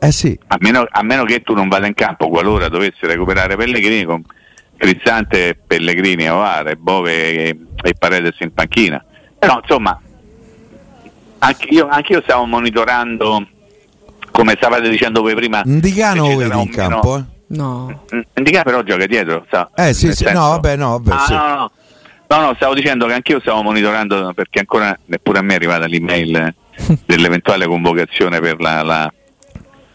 Eh 0.01 0.11
sì, 0.13 0.37
a 0.49 0.57
meno, 0.61 0.85
a 0.89 1.03
meno 1.03 1.25
che 1.25 1.43
tu 1.43 1.53
non 1.55 1.69
vada 1.69 1.87
in 1.87 1.95
campo 1.95 2.29
qualora 2.29 2.69
dovessi 2.69 3.01
recuperare 3.03 3.55
Pellegrini 3.55 4.05
con 4.05 4.23
Crizzante, 4.77 5.57
Pellegrini, 5.65 6.29
Ovare, 6.29 6.75
Bove 6.77 7.13
e, 7.35 7.57
e 7.85 7.95
Paredes 7.97 8.37
in 8.41 8.53
panchina 8.53 9.05
però 9.43 9.59
insomma 9.61 10.01
anche 11.39 11.67
io, 11.71 11.89
anche 11.89 12.13
io 12.13 12.23
stavo 12.23 12.45
monitorando 12.45 13.45
come 14.31 14.55
stavate 14.57 14.89
dicendo 14.89 15.21
voi 15.21 15.35
prima 15.35 15.63
Indicano 15.65 16.37
vedi 16.37 16.61
in 16.61 16.71
campo, 16.71 17.17
eh? 17.19 17.25
No. 17.49 18.05
Indica 18.35 18.63
però 18.63 18.83
gioca 18.83 19.05
dietro. 19.07 19.45
sa- 19.51 19.69
Eh 19.75 19.93
sì, 19.93 20.07
sì, 20.13 20.25
senso- 20.25 20.39
no, 20.39 20.49
vabbè, 20.51 20.77
no, 20.77 20.99
vabbè, 21.01 21.11
Ah, 21.13 21.25
sì. 21.27 21.33
no, 21.35 21.47
no. 21.49 21.71
No, 22.29 22.41
no, 22.47 22.55
stavo 22.55 22.73
dicendo 22.73 23.07
che 23.07 23.13
anch'io 23.13 23.41
stavo 23.41 23.61
monitorando 23.63 24.33
perché 24.35 24.61
ancora 24.61 24.97
neppure 25.07 25.41
a 25.41 25.43
me 25.43 25.53
è 25.53 25.57
arrivata 25.57 25.85
l'email 25.87 26.55
dell'eventuale 27.05 27.67
convocazione 27.67 28.41
per 28.41 28.59
la, 28.61 28.83
la- 28.83 29.13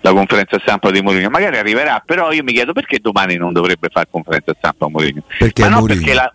la 0.02 0.12
conferenza 0.14 0.60
stampa 0.60 0.92
di 0.92 1.02
Mourinho. 1.02 1.30
Magari 1.32 1.58
arriverà, 1.58 2.02
però 2.06 2.32
io 2.32 2.44
mi 2.44 2.54
chiedo 2.54 2.74
perché 2.74 3.00
domani 3.00 3.38
non 3.38 3.54
dovrebbe 3.54 3.90
fare 3.92 4.08
conferenza 4.12 4.54
stampa 4.56 4.86
a 4.86 4.90
Mourinho. 4.90 5.24
Perché 5.40 5.64
Ma 5.64 5.70
non 5.70 5.80
Mourinho. 5.80 6.00
perché 6.02 6.14
la... 6.14 6.32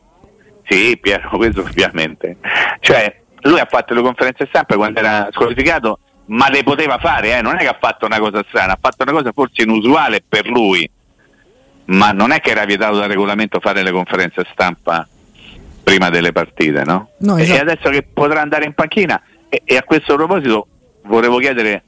Sì, 0.65 0.97
Piero, 1.01 1.29
questo 1.37 1.61
ovviamente. 1.61 2.37
Cioè, 2.81 3.21
lui 3.43 3.59
ha 3.61 3.67
fatto 3.69 3.95
le 3.95 4.03
conferenze 4.03 4.47
stampa 4.47 4.77
quando 4.77 5.01
era 5.01 5.29
squalificato, 5.33 5.99
ma 6.27 6.49
le 6.49 6.63
poteva 6.63 6.99
fare, 6.99 7.39
eh? 7.39 7.43
non 7.43 7.57
è 7.57 7.59
che 7.59 7.69
ha 7.69 7.77
fatto 7.79 8.07
una 8.07 8.19
cosa 8.19 8.45
strana, 8.49 8.73
ha 8.73 8.79
fatto 8.81 9.03
una 9.03 9.13
cosa 9.13 9.33
forse 9.33 9.63
inusuale 9.63 10.23
per 10.27 10.47
lui 10.47 10.89
ma 11.85 12.13
non 12.13 12.31
è 12.31 12.41
che 12.41 12.51
era 12.51 12.65
vietato 12.65 12.97
dal 12.97 13.09
regolamento 13.09 13.61
fare 13.61 13.83
le 13.83 13.91
conferenze 13.91 14.47
stampa 14.53 15.07
prima 15.83 16.11
delle 16.11 16.33
partite, 16.33 16.85
no? 16.85 17.11
No, 17.19 17.37
E- 17.37 17.43
esatto. 17.43 17.59
E 17.59 17.61
adesso 17.61 17.91
che 17.91 18.03
potrà 18.03 18.41
andare 18.41 18.65
in 18.65 18.73
panchina, 18.73 19.21
e, 19.49 19.63
e 19.65 19.77
a 19.77 19.83
questo 19.83 20.15
proposito 20.15 20.67
volevo 21.03 21.39
chiedere 21.39 21.83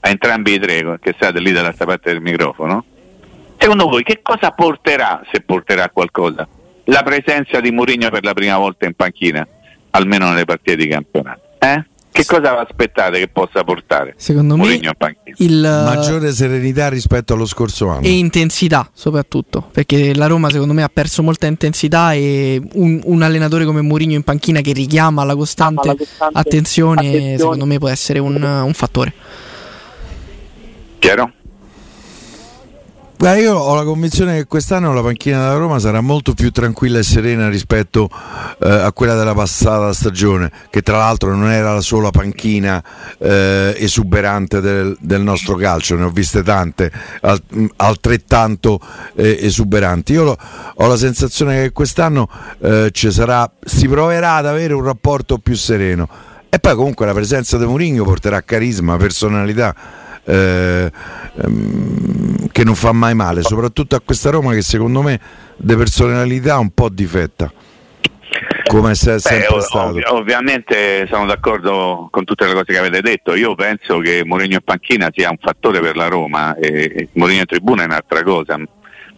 a 0.00 0.08
entrambi 0.08 0.54
i 0.54 0.58
tre 0.58 0.98
che 1.00 1.14
state 1.14 1.38
lì 1.38 1.52
dall'altra 1.52 1.86
parte 1.86 2.10
del 2.12 2.20
microfono, 2.20 2.84
secondo 3.56 3.88
voi 3.88 4.02
che 4.02 4.20
cosa 4.20 4.50
porterà, 4.50 5.22
se 5.30 5.40
porterà 5.40 5.88
qualcosa, 5.90 6.46
la 6.86 7.02
presenza 7.02 7.60
di 7.60 7.70
Mourinho 7.70 8.10
per 8.10 8.24
la 8.24 8.34
prima 8.34 8.58
volta 8.58 8.86
in 8.86 8.94
panchina, 8.94 9.46
almeno 9.90 10.28
nelle 10.28 10.44
partite 10.44 10.76
di 10.76 10.88
campionato? 10.88 11.40
Eh? 11.58 11.84
Che 12.16 12.24
cosa 12.24 12.54
vi 12.54 12.60
aspettate 12.66 13.18
che 13.18 13.28
possa 13.28 13.62
portare 13.62 14.14
Secondo 14.16 14.56
me 14.56 14.62
Mourinho 14.62 14.88
in 14.88 14.94
panchina? 14.96 15.36
il 15.40 15.60
maggiore 15.60 16.32
serenità 16.32 16.88
rispetto 16.88 17.34
allo 17.34 17.44
scorso 17.44 17.88
anno. 17.88 18.06
e 18.06 18.16
intensità 18.16 18.88
soprattutto 18.94 19.68
perché 19.70 20.14
la 20.14 20.26
Roma 20.26 20.48
secondo 20.48 20.72
me 20.72 20.82
ha 20.82 20.88
perso 20.90 21.22
molta 21.22 21.46
intensità 21.46 22.14
e 22.14 22.58
un, 22.72 23.02
un 23.04 23.20
allenatore 23.20 23.66
come 23.66 23.82
Mourinho 23.82 24.14
in 24.14 24.22
panchina 24.22 24.62
che 24.62 24.72
richiama 24.72 25.20
alla 25.20 25.36
costante, 25.36 25.94
costante 25.94 26.38
attenzione, 26.38 27.00
attenzione. 27.00 27.36
secondo 27.36 27.66
me 27.66 27.78
può 27.78 27.88
essere 27.88 28.18
un, 28.18 28.42
un 28.42 28.72
fattore 28.72 29.12
Chiaro? 30.98 31.32
Guarda, 33.18 33.40
io 33.40 33.54
ho 33.54 33.74
la 33.74 33.82
convinzione 33.84 34.36
che 34.36 34.44
quest'anno 34.44 34.92
la 34.92 35.00
panchina 35.00 35.38
della 35.38 35.56
Roma 35.56 35.78
sarà 35.78 36.02
molto 36.02 36.34
più 36.34 36.50
tranquilla 36.50 36.98
e 36.98 37.02
serena 37.02 37.48
rispetto 37.48 38.10
eh, 38.62 38.68
a 38.68 38.92
quella 38.92 39.14
della 39.14 39.32
passata 39.32 39.90
stagione, 39.94 40.52
che 40.68 40.82
tra 40.82 40.98
l'altro 40.98 41.34
non 41.34 41.50
era 41.50 41.72
la 41.72 41.80
sola 41.80 42.10
panchina 42.10 42.82
eh, 43.18 43.74
esuberante 43.78 44.60
del, 44.60 44.94
del 45.00 45.22
nostro 45.22 45.54
calcio, 45.56 45.96
ne 45.96 46.04
ho 46.04 46.10
viste 46.10 46.42
tante 46.42 46.92
al- 47.22 47.42
mh, 47.48 47.64
altrettanto 47.76 48.78
eh, 49.16 49.38
esuberanti. 49.40 50.12
Io 50.12 50.24
lo- 50.24 50.38
ho 50.74 50.86
la 50.86 50.98
sensazione 50.98 51.62
che 51.62 51.72
quest'anno 51.72 52.28
eh, 52.60 52.90
sarà, 52.92 53.50
si 53.64 53.88
proverà 53.88 54.34
ad 54.34 54.46
avere 54.46 54.74
un 54.74 54.84
rapporto 54.84 55.38
più 55.38 55.54
sereno. 55.56 56.06
E 56.50 56.58
poi 56.58 56.74
comunque 56.74 57.06
la 57.06 57.14
presenza 57.14 57.56
di 57.56 57.64
Mourinho 57.64 58.04
porterà 58.04 58.42
carisma, 58.42 58.98
personalità. 58.98 59.74
Eh, 60.26 60.90
ehm, 61.42 62.48
che 62.50 62.64
non 62.64 62.74
fa 62.74 62.92
mai 62.92 63.14
male, 63.14 63.42
soprattutto 63.42 63.96
a 63.96 64.00
questa 64.04 64.30
Roma 64.30 64.52
che 64.52 64.62
secondo 64.62 65.02
me 65.02 65.20
di 65.56 65.74
personalità 65.76 66.58
un 66.58 66.70
po' 66.70 66.88
difetta, 66.88 67.50
come 68.66 68.94
se 68.94 69.10
è 69.10 69.14
Beh, 69.14 69.20
sempre 69.20 69.54
ov- 69.54 69.62
stato. 69.62 69.88
ovvi- 69.88 70.04
ovviamente 70.06 71.06
sono 71.10 71.26
d'accordo 71.26 72.08
con 72.10 72.24
tutte 72.24 72.46
le 72.46 72.52
cose 72.52 72.72
che 72.72 72.78
avete 72.78 73.00
detto. 73.00 73.34
Io 73.34 73.54
penso 73.54 73.98
che 73.98 74.22
Mourinho 74.24 74.54
in 74.54 74.60
panchina 74.64 75.08
sia 75.14 75.30
un 75.30 75.38
fattore 75.40 75.80
per 75.80 75.96
la 75.96 76.08
Roma 76.08 76.54
e 76.56 76.92
e 76.94 77.08
Mourinho 77.12 77.40
in 77.40 77.46
tribuna 77.46 77.82
è 77.82 77.86
un'altra 77.86 78.22
cosa, 78.22 78.58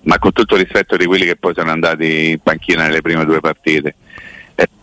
ma 0.03 0.19
con 0.19 0.33
tutto 0.33 0.55
il 0.57 0.63
rispetto 0.63 0.97
di 0.97 1.07
quelli 1.07 1.25
che 1.25 1.37
poi 1.37 1.55
sono 1.55 1.71
andati 1.71 2.31
in 2.31 2.39
panchina 2.43 2.85
nelle 2.85 3.01
prime 3.01 3.25
due 3.25 3.41
partite. 3.41 3.95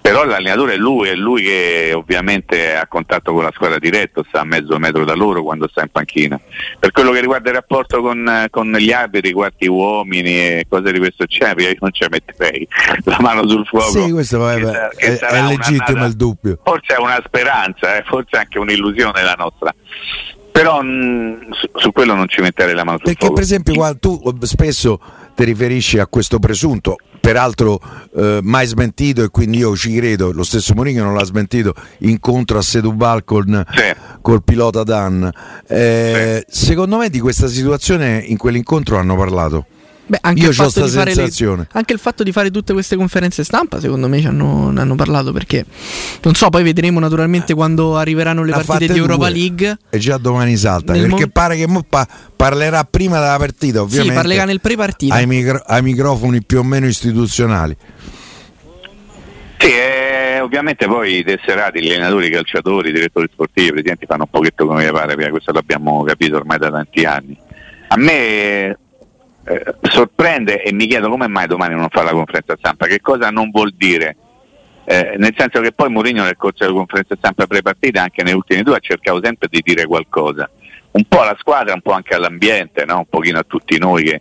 Però 0.05 0.23
l'allenatore 0.23 0.73
è 0.73 0.77
lui, 0.77 1.07
è 1.09 1.15
lui 1.15 1.41
che 1.41 1.91
ovviamente 1.95 2.75
ha 2.75 2.85
contatto 2.85 3.33
con 3.33 3.41
la 3.41 3.51
squadra 3.51 3.79
diretto, 3.79 4.23
sta 4.27 4.41
a 4.41 4.43
mezzo 4.43 4.77
metro 4.77 5.03
da 5.03 5.15
loro 5.15 5.41
quando 5.41 5.67
sta 5.67 5.81
in 5.81 5.89
panchina. 5.91 6.39
Per 6.77 6.91
quello 6.91 7.09
che 7.09 7.21
riguarda 7.21 7.49
il 7.49 7.55
rapporto 7.55 8.03
con, 8.03 8.45
con 8.51 8.71
gli 8.73 8.91
arbitri, 8.91 9.31
quarti 9.31 9.65
uomini 9.65 10.29
e 10.37 10.65
cose 10.69 10.91
di 10.91 10.99
questo 10.99 11.25
genere, 11.25 11.63
io 11.63 11.75
non 11.79 11.91
ci 11.91 12.05
metterei 12.07 12.67
la 13.05 13.17
mano 13.19 13.49
sul 13.49 13.65
fuoco. 13.65 13.89
Sì, 13.89 14.11
questo 14.11 14.37
Che 14.45 14.63
sa- 14.63 14.89
che 14.95 15.17
è, 15.17 15.41
è 15.41 15.41
legittimo 15.47 16.05
il 16.05 16.13
dubbio. 16.13 16.59
Forse 16.63 16.93
è 16.93 16.99
una 16.99 17.19
speranza, 17.25 17.97
eh, 17.97 18.03
forse 18.05 18.37
anche 18.37 18.59
un'illusione 18.59 19.23
la 19.23 19.35
nostra. 19.35 19.73
Però 20.51 20.83
mh, 20.83 21.51
su, 21.51 21.67
su 21.73 21.91
quello 21.91 22.13
non 22.13 22.27
ci 22.29 22.41
metterei 22.41 22.75
la 22.75 22.83
mano 22.83 22.97
sul 22.97 23.07
Perché 23.07 23.25
fuoco. 23.25 23.33
per 23.33 23.43
esempio 23.43 23.97
tu 23.99 24.21
spesso 24.41 24.99
ti 25.33 25.43
riferisci 25.45 25.97
a 25.97 26.05
questo 26.05 26.37
presunto, 26.37 26.97
peraltro 27.25 27.79
eh, 28.15 28.39
mai 28.43 28.67
smentito 28.67 29.23
e 29.23 29.29
quindi 29.29 29.57
io 29.57 29.75
ci 29.75 29.95
credo, 29.95 30.31
lo 30.31 30.43
stesso 30.43 30.73
Mourinho 30.75 31.03
non 31.03 31.15
l'ha 31.15 31.23
smentito, 31.23 31.73
incontro 31.99 32.59
a 32.59 32.61
Sedubal 32.61 33.23
con 33.23 33.65
Sì. 33.73 33.81
col 34.21 34.43
pilota 34.43 34.83
Dan. 34.83 35.27
Eh, 35.67 36.45
Secondo 36.47 36.97
me 36.97 37.09
di 37.09 37.19
questa 37.19 37.47
situazione 37.47 38.23
in 38.27 38.37
quell'incontro 38.37 38.97
hanno 38.99 39.15
parlato. 39.15 39.65
Beh, 40.07 40.19
anche 40.21 40.41
Io 40.41 40.49
il 40.51 40.55
c'ho 40.55 40.69
fatto 40.69 40.69
sta 40.69 40.85
di 40.85 40.91
fare 40.91 41.09
le- 41.09 41.15
sensazione. 41.15 41.67
anche 41.71 41.93
il 41.93 41.97
fatto 41.99 42.21
di 42.21 42.31
fare 42.31 42.51
tutte 42.51 42.73
queste 42.73 42.95
conferenze 42.95 43.43
stampa, 43.43 43.79
secondo 43.79 44.07
me 44.07 44.19
ci 44.21 44.27
hanno, 44.27 44.69
ne 44.69 44.81
hanno 44.81 44.93
parlato 44.93 45.31
perché 45.31 45.65
non 46.21 46.35
so, 46.35 46.49
poi 46.49 46.61
vedremo 46.61 46.99
naturalmente 46.99 47.55
quando 47.55 47.97
arriveranno 47.97 48.43
le 48.43 48.51
partite 48.51 48.93
di 48.93 48.99
Europa 48.99 49.29
due. 49.29 49.35
League. 49.39 49.77
E 49.89 49.97
già 49.97 50.17
domani 50.17 50.55
salta, 50.57 50.93
Nel 50.93 51.07
perché 51.07 51.25
mo- 51.25 51.31
pare 51.33 51.55
che 51.57 51.65
mo 51.67 51.83
pa- 51.87 52.07
parlerà 52.35 52.83
prima 52.83 53.19
della 53.19 53.37
partita, 53.37 53.79
Sì, 53.79 53.83
ovviamente. 53.83 54.13
parlerà 54.13 54.45
nel 54.45 54.61
pre-partita. 54.61 55.15
ai, 55.15 55.25
micro- 55.25 55.63
ai 55.65 55.81
microfoni 55.81 56.43
più 56.43 56.59
o 56.59 56.63
meno 56.63 56.85
istituzionali. 56.85 57.75
Sì, 59.57 59.67
eh, 59.71 60.39
ovviamente 60.41 60.85
poi 60.85 61.17
i 61.19 61.23
tesserati, 61.23 61.81
gli 61.81 61.89
allenatori, 61.89 62.27
i 62.27 62.31
calciatori, 62.31 62.89
i 62.89 62.93
direttori 62.93 63.27
sportivi, 63.31 63.67
i 63.69 63.71
presidenti 63.71 64.05
fanno 64.05 64.23
un 64.23 64.29
pochetto 64.29 64.67
come 64.67 64.85
gli 64.85 64.91
pare, 64.91 65.15
via, 65.15 65.29
questo 65.29 65.51
l'abbiamo 65.51 66.03
capito 66.03 66.35
ormai 66.35 66.59
da 66.59 66.69
tanti 66.69 67.03
anni. 67.05 67.35
A 67.87 67.97
me 67.97 68.77
eh, 69.45 69.75
sorprende 69.83 70.63
e 70.63 70.73
mi 70.73 70.87
chiedo 70.87 71.09
come 71.09 71.27
mai 71.27 71.47
domani 71.47 71.75
non 71.75 71.89
fa 71.89 72.03
la 72.03 72.11
conferenza 72.11 72.55
stampa, 72.57 72.87
che 72.87 72.99
cosa 72.99 73.29
non 73.29 73.51
vuol 73.51 73.73
dire? 73.75 74.17
Eh, 74.85 75.15
nel 75.17 75.33
senso 75.35 75.61
che 75.61 75.71
poi 75.71 75.89
Mourinho 75.89 76.23
nel 76.23 76.37
corso 76.37 76.63
delle 76.63 76.75
conferenze 76.75 77.15
stampa 77.17 77.47
pre-partita, 77.47 78.01
anche 78.01 78.23
negli 78.23 78.35
ultimi 78.35 78.61
due, 78.63 78.75
ha 78.75 78.79
cercato 78.79 79.19
sempre 79.23 79.47
di 79.49 79.61
dire 79.63 79.85
qualcosa, 79.85 80.49
un 80.91 81.03
po' 81.07 81.21
alla 81.21 81.35
squadra, 81.39 81.73
un 81.73 81.81
po' 81.81 81.91
anche 81.91 82.15
all'ambiente, 82.15 82.85
no? 82.85 82.99
un 82.99 83.05
pochino 83.09 83.39
a 83.39 83.45
tutti 83.47 83.77
noi 83.77 84.03
che 84.03 84.19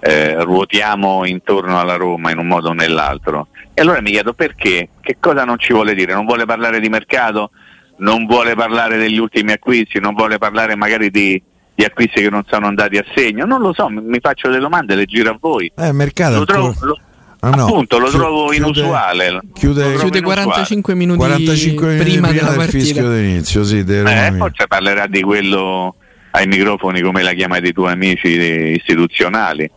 eh, 0.00 0.42
ruotiamo 0.42 1.24
intorno 1.24 1.78
alla 1.78 1.96
Roma 1.96 2.30
in 2.30 2.38
un 2.38 2.46
modo 2.46 2.70
o 2.70 2.72
nell'altro. 2.72 3.48
E 3.74 3.80
allora 3.80 4.00
mi 4.00 4.10
chiedo 4.10 4.32
perché, 4.32 4.88
che 5.00 5.16
cosa 5.20 5.44
non 5.44 5.58
ci 5.58 5.72
vuole 5.72 5.94
dire? 5.94 6.12
Non 6.12 6.26
vuole 6.26 6.44
parlare 6.44 6.80
di 6.80 6.88
mercato, 6.88 7.50
non 7.98 8.26
vuole 8.26 8.54
parlare 8.54 8.96
degli 8.96 9.18
ultimi 9.18 9.52
acquisti, 9.52 10.00
non 10.00 10.14
vuole 10.14 10.38
parlare 10.38 10.74
magari 10.74 11.10
di, 11.10 11.40
di 11.82 11.84
acquisti 11.84 12.20
che 12.22 12.30
non 12.30 12.44
sono 12.48 12.66
andati 12.68 12.96
a 12.96 13.04
segno, 13.14 13.44
non 13.44 13.60
lo 13.60 13.72
so, 13.74 13.88
mi, 13.88 14.00
mi 14.02 14.18
faccio 14.20 14.48
delle 14.48 14.60
domande, 14.60 14.94
le 14.94 15.04
giro 15.06 15.30
a 15.30 15.36
voi. 15.40 15.70
Eh, 15.76 15.92
mercato 15.92 16.38
Lo 16.38 16.44
trovo, 16.44 16.74
lo- 16.80 16.98
Ah, 17.44 17.50
no. 17.50 17.66
appunto, 17.66 17.98
lo 17.98 18.06
Chi- 18.06 18.16
trovo 18.16 18.46
chiude- 18.50 18.56
inusuale. 18.56 19.40
chiude- 19.52 19.82
trovo 19.82 19.98
Chiude 19.98 20.18
inusuale. 20.18 20.42
45 20.44 20.94
minuti 20.94 21.18
45 21.18 21.86
minuti 21.88 22.04
prima, 22.10 22.28
prima, 22.28 22.40
della 22.50 22.56
del 22.56 22.68
fischio 22.70 23.02
partita. 23.02 23.20
d'inizio, 23.20 23.64
sì, 23.64 23.82
dei 23.84 24.04
Eh, 24.06 24.32
forse 24.38 24.66
parlerà 24.68 25.06
di 25.08 25.22
quello 25.22 25.96
ai 26.30 26.46
microfoni 26.46 27.00
come 27.00 27.22
la 27.24 27.32
chiamati 27.32 27.66
i 27.68 27.72
tuoi 27.72 27.90
amici 27.92 28.28
istituzionali 28.76 29.68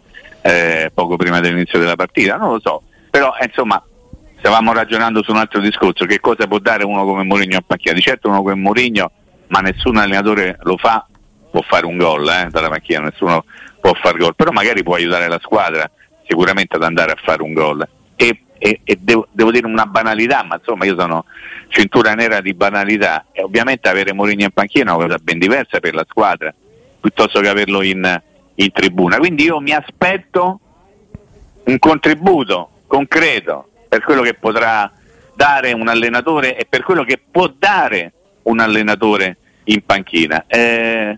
eh, 0.41 0.91
poco 0.93 1.15
prima 1.15 1.39
dell'inizio 1.39 1.79
della 1.79 1.95
partita, 1.95 2.37
non 2.37 2.51
lo 2.51 2.59
so. 2.61 2.83
Però 3.09 3.33
eh, 3.41 3.45
insomma 3.47 3.81
stavamo 4.37 4.71
ragionando 4.71 5.23
su 5.23 5.31
un 5.31 5.37
altro 5.37 5.59
discorso, 5.59 6.05
che 6.05 6.19
cosa 6.19 6.45
può 6.45 6.59
dare 6.59 6.83
uno 6.83 7.03
come 7.03 7.23
Mourinho 7.23 7.57
a 7.57 7.63
panchina? 7.65 7.95
Di 7.95 8.01
certo 8.01 8.27
uno 8.29 8.43
come 8.43 8.53
Mourinho, 8.53 9.11
ma 9.47 9.59
nessun 9.61 9.97
allenatore 9.97 10.57
lo 10.61 10.77
fa, 10.77 11.03
può 11.55 11.61
fare 11.61 11.85
un 11.85 11.95
gol 11.95 12.27
eh, 12.27 12.47
dalla 12.51 12.67
panchina, 12.67 12.99
nessuno 12.99 13.45
può 13.79 13.93
fare 13.93 14.17
gol, 14.17 14.35
però 14.35 14.51
magari 14.51 14.83
può 14.83 14.95
aiutare 14.95 15.29
la 15.29 15.39
squadra 15.41 15.89
sicuramente 16.27 16.75
ad 16.75 16.83
andare 16.83 17.13
a 17.13 17.15
fare 17.15 17.41
un 17.43 17.53
gol. 17.53 17.87
E, 18.17 18.41
e- 18.57 18.81
e 18.83 18.97
devo, 18.99 19.27
devo 19.31 19.51
dire 19.51 19.65
una 19.65 19.85
banalità, 19.85 20.43
ma 20.43 20.55
insomma 20.55 20.83
io 20.83 20.99
sono 20.99 21.23
cintura 21.69 22.13
nera 22.13 22.41
di 22.41 22.53
banalità 22.53 23.27
e 23.31 23.41
ovviamente 23.41 23.87
avere 23.87 24.11
Mourinho 24.11 24.43
in 24.43 24.51
panchina 24.51 24.91
è 24.91 24.95
una 24.95 25.05
cosa 25.05 25.17
ben 25.21 25.39
diversa 25.39 25.79
per 25.79 25.93
la 25.93 26.05
squadra 26.09 26.53
piuttosto 26.99 27.39
che 27.39 27.47
averlo 27.47 27.81
in, 27.81 28.21
in 28.55 28.71
tribuna. 28.73 29.17
Quindi 29.17 29.43
io 29.43 29.61
mi 29.61 29.71
aspetto 29.71 30.59
un 31.63 31.79
contributo 31.79 32.69
concreto 32.87 33.69
per 33.87 34.03
quello 34.03 34.23
che 34.23 34.33
potrà 34.33 34.91
dare 35.33 35.71
un 35.71 35.87
allenatore 35.87 36.57
e 36.57 36.65
per 36.65 36.83
quello 36.83 37.05
che 37.05 37.17
può 37.31 37.47
dare 37.47 38.11
un 38.43 38.59
allenatore 38.59 39.37
in 39.65 39.85
panchina. 39.85 40.43
Eh, 40.47 41.17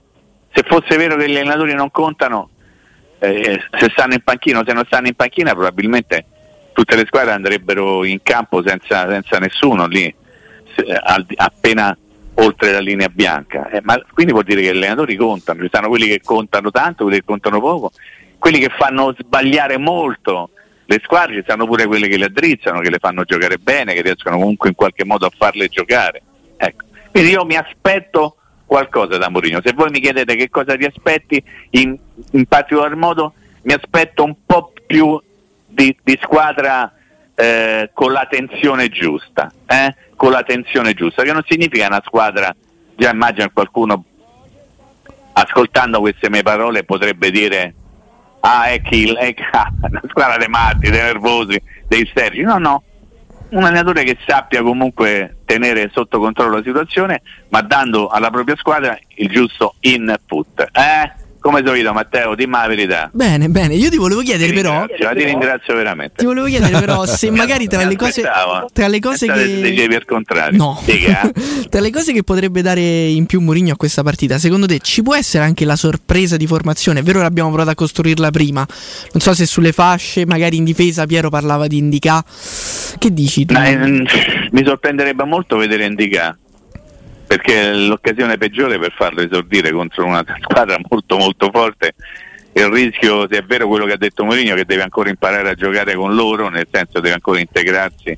se 0.58 0.64
fosse 0.66 0.98
vero 0.98 1.16
che 1.18 1.30
gli 1.30 1.38
allenatori 1.38 1.76
non 1.76 1.92
contano, 1.92 2.50
eh, 3.20 3.62
se 3.78 3.90
stanno 3.92 4.14
in 4.14 4.22
panchina 4.24 4.60
o 4.60 4.64
se 4.66 4.74
non 4.74 4.86
stanno 4.88 5.06
in 5.06 5.14
panchina, 5.14 5.54
probabilmente 5.54 6.26
tutte 6.74 6.96
le 6.96 7.06
squadre 7.06 7.34
andrebbero 7.34 8.04
in 8.04 8.24
campo 8.24 8.64
senza, 8.66 9.08
senza 9.08 9.38
nessuno 9.38 9.86
lì, 9.86 10.12
se- 10.76 10.92
al- 10.92 11.28
appena 11.36 11.96
oltre 12.36 12.72
la 12.72 12.80
linea 12.80 13.08
bianca. 13.08 13.70
Eh, 13.70 13.82
ma 13.84 14.02
quindi 14.12 14.32
vuol 14.32 14.46
dire 14.46 14.62
che 14.62 14.74
gli 14.74 14.78
allenatori 14.78 15.16
contano, 15.16 15.62
ci 15.62 15.70
sono 15.72 15.90
quelli 15.90 16.08
che 16.08 16.22
contano 16.24 16.72
tanto, 16.72 17.04
quelli 17.04 17.20
che 17.20 17.26
contano 17.26 17.60
poco, 17.60 17.92
quelli 18.40 18.58
che 18.58 18.70
fanno 18.76 19.14
sbagliare 19.16 19.78
molto 19.78 20.50
le 20.86 21.00
squadre, 21.04 21.36
ci 21.36 21.42
stanno 21.44 21.68
pure 21.68 21.86
quelle 21.86 22.08
che 22.08 22.18
le 22.18 22.26
addrizzano, 22.26 22.80
che 22.80 22.90
le 22.90 22.98
fanno 22.98 23.26
giocare 23.26 23.60
bene, 23.60 23.94
che 23.94 24.02
riescono 24.02 24.38
comunque 24.38 24.70
in 24.70 24.76
qualche 24.76 25.06
modo 25.06 25.28
a 25.28 25.32
farle 25.38 25.68
giocare. 25.68 26.24
Ecco. 26.58 26.86
Quindi 27.12 27.30
io 27.30 27.46
mi 27.46 27.58
aspetto 27.58 28.38
qualcosa 28.68 29.18
da 29.18 29.30
Mourinho. 29.30 29.62
Se 29.64 29.74
voi 29.74 29.90
mi 29.90 30.00
chiedete 30.00 30.36
che 30.36 30.50
cosa 30.50 30.76
ti 30.76 30.86
aspetti, 30.86 31.42
in, 31.72 31.98
in 32.32 32.46
particolar 32.46 32.96
modo 32.96 33.34
mi 33.64 33.74
aspetto 33.74 34.24
un 34.24 34.36
po' 34.46 34.74
più 34.86 35.20
di, 35.66 35.98
di 36.04 36.20
squadra 36.22 36.94
eh, 37.34 37.90
con 37.94 38.12
la 38.12 38.28
tensione 38.30 38.90
giusta, 38.90 39.52
eh? 39.66 39.96
con 40.16 40.32
la 40.32 40.44
tensione 40.44 40.94
giusta, 40.94 41.24
che 41.24 41.34
non 41.34 41.44
significa 41.48 41.88
una 41.88 42.02
squadra, 42.06 42.54
già 42.96 43.12
immagino 43.12 43.50
qualcuno 43.54 44.04
ascoltando 45.34 46.00
queste 46.00 46.30
mie 46.30 46.42
parole 46.42 46.84
potrebbe 46.84 47.30
dire 47.30 47.74
ah 48.40 48.66
è 48.66 48.82
kill, 48.82 49.16
è 49.16 49.34
una 49.82 50.02
squadra 50.08 50.38
dei 50.38 50.48
matti, 50.48 50.90
dei 50.90 51.02
nervosi, 51.02 51.62
dei 51.88 52.02
isterici, 52.02 52.42
no 52.42 52.58
no, 52.58 52.84
un 53.50 53.64
allenatore 53.64 54.04
che 54.04 54.18
sappia 54.26 54.62
comunque 54.62 55.37
tenere 55.48 55.90
sotto 55.94 56.20
controllo 56.20 56.58
la 56.58 56.64
situazione 56.64 57.22
ma 57.50 57.62
dando 57.62 58.10
alla 58.10 58.30
propria 58.30 58.58
squadra 58.58 59.00
il 59.16 59.30
giusto 59.30 59.76
input. 59.80 60.68
Eh? 60.74 61.26
Come 61.48 61.64
solito 61.66 61.94
Matteo, 61.94 62.36
dimmi 62.36 62.52
la 62.52 62.68
verità. 62.68 63.10
Bene, 63.14 63.48
bene, 63.48 63.76
io 63.76 63.90
ti 63.90 63.96
volevo 63.96 64.20
chiedere 64.20 64.50
Ti 64.50 64.56
però 64.58 64.86
ti 64.86 65.24
ringrazio 65.24 65.76
veramente. 65.76 66.16
Ti 66.18 66.26
volevo 66.26 66.46
chiedere 66.48 66.78
però 66.78 67.06
se 67.08 67.32
magari 67.32 67.68
tra 67.68 67.86
le 67.86 67.96
cose 67.96 68.22
tra 68.74 68.88
le 68.90 69.00
cose 69.00 69.28
che 69.32 69.62
dicevi 69.62 69.96
al 69.96 70.04
contrario. 70.04 70.58
No. 70.58 70.84
Tra 71.70 71.80
le 71.80 71.90
cose 71.90 72.12
che 72.12 72.24
potrebbe 72.24 72.62
dare 72.62 72.82
in 72.82 73.26
più 73.28 73.40
Mourinho 73.40 73.72
a 73.72 73.76
questa 73.78 74.04
partita, 74.04 74.38
secondo 74.38 74.66
te 74.66 74.80
ci 74.80 75.02
può 75.04 75.16
essere 75.16 75.46
anche 75.46 75.64
la 75.64 75.78
sorpresa 75.78 76.36
di 76.36 76.48
formazione? 76.48 77.00
È 77.00 77.04
vero 77.04 77.20
che 77.20 77.26
abbiamo 77.26 77.48
provato 77.48 77.70
a 77.70 77.76
costruirla 77.76 78.30
prima. 78.30 78.66
Non 79.14 79.22
so 79.22 79.34
se 79.34 79.46
sulle 79.46 79.72
fasce, 79.72 80.26
magari 80.26 80.58
in 80.58 80.66
difesa 80.66 81.06
Piero 81.06 81.30
parlava 81.30 81.68
di 81.68 81.78
Indica. 81.78 82.22
Che 82.98 83.14
dici 83.14 83.46
tu? 83.46 83.54
Ma, 83.54 83.68
ehm, 83.68 84.06
mi 84.52 84.64
sorprenderebbe 84.66 85.24
molto 85.24 85.56
vedere 85.56 85.86
Indica 85.86 86.38
perché 87.28 87.70
è 87.70 87.74
l'occasione 87.74 88.38
peggiore 88.38 88.80
per 88.80 88.94
farlo 88.98 89.22
esordire 89.22 89.72
contro 89.72 90.06
una 90.06 90.24
squadra 90.42 90.78
molto 90.90 91.18
molto 91.18 91.50
forte 91.52 91.94
il 92.54 92.66
rischio, 92.70 93.28
se 93.30 93.38
è 93.38 93.44
vero 93.44 93.68
quello 93.68 93.86
che 93.86 93.92
ha 93.94 93.98
detto 93.98 94.24
Mourinho, 94.24 94.56
che 94.56 94.66
deve 94.66 94.82
ancora 94.82 95.10
imparare 95.10 95.50
a 95.50 95.54
giocare 95.54 95.94
con 95.94 96.16
loro, 96.16 96.50
nel 96.50 96.68
senso 96.72 97.00
deve 97.00 97.14
ancora 97.14 97.40
integrarsi 97.40 98.18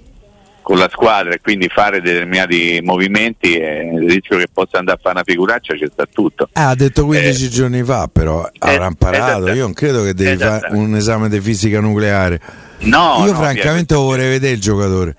con 0.62 0.78
la 0.78 0.88
squadra 0.90 1.34
e 1.34 1.42
quindi 1.42 1.68
fare 1.68 2.00
determinati 2.00 2.80
movimenti, 2.82 3.56
e 3.56 3.90
il 3.94 4.10
rischio 4.10 4.38
che 4.38 4.48
possa 4.54 4.78
andare 4.78 4.98
a 4.98 5.02
fare 5.02 5.16
una 5.16 5.24
figuraccia 5.26 5.74
c'è 5.74 5.88
sta 5.92 6.06
tutto. 6.10 6.48
Ah, 6.54 6.70
ha 6.70 6.76
detto 6.76 7.06
15 7.06 7.46
Eh, 7.46 7.50
giorni 7.50 7.84
fa, 7.84 8.08
però 8.08 8.48
avrà 8.60 8.86
imparato. 8.86 9.26
esatto. 9.46 9.58
Io 9.58 9.64
non 9.64 9.74
credo 9.74 10.04
che 10.04 10.14
devi 10.14 10.38
fare 10.38 10.68
un 10.72 10.96
esame 10.96 11.28
di 11.28 11.42
fisica 11.42 11.82
nucleare. 11.82 12.40
No, 12.82 13.24
Io, 13.26 13.32
no, 13.34 13.38
francamente, 13.38 13.94
lo 13.94 14.04
vorrei 14.04 14.30
vedere 14.30 14.54
il 14.54 14.62
giocatore. 14.62 15.16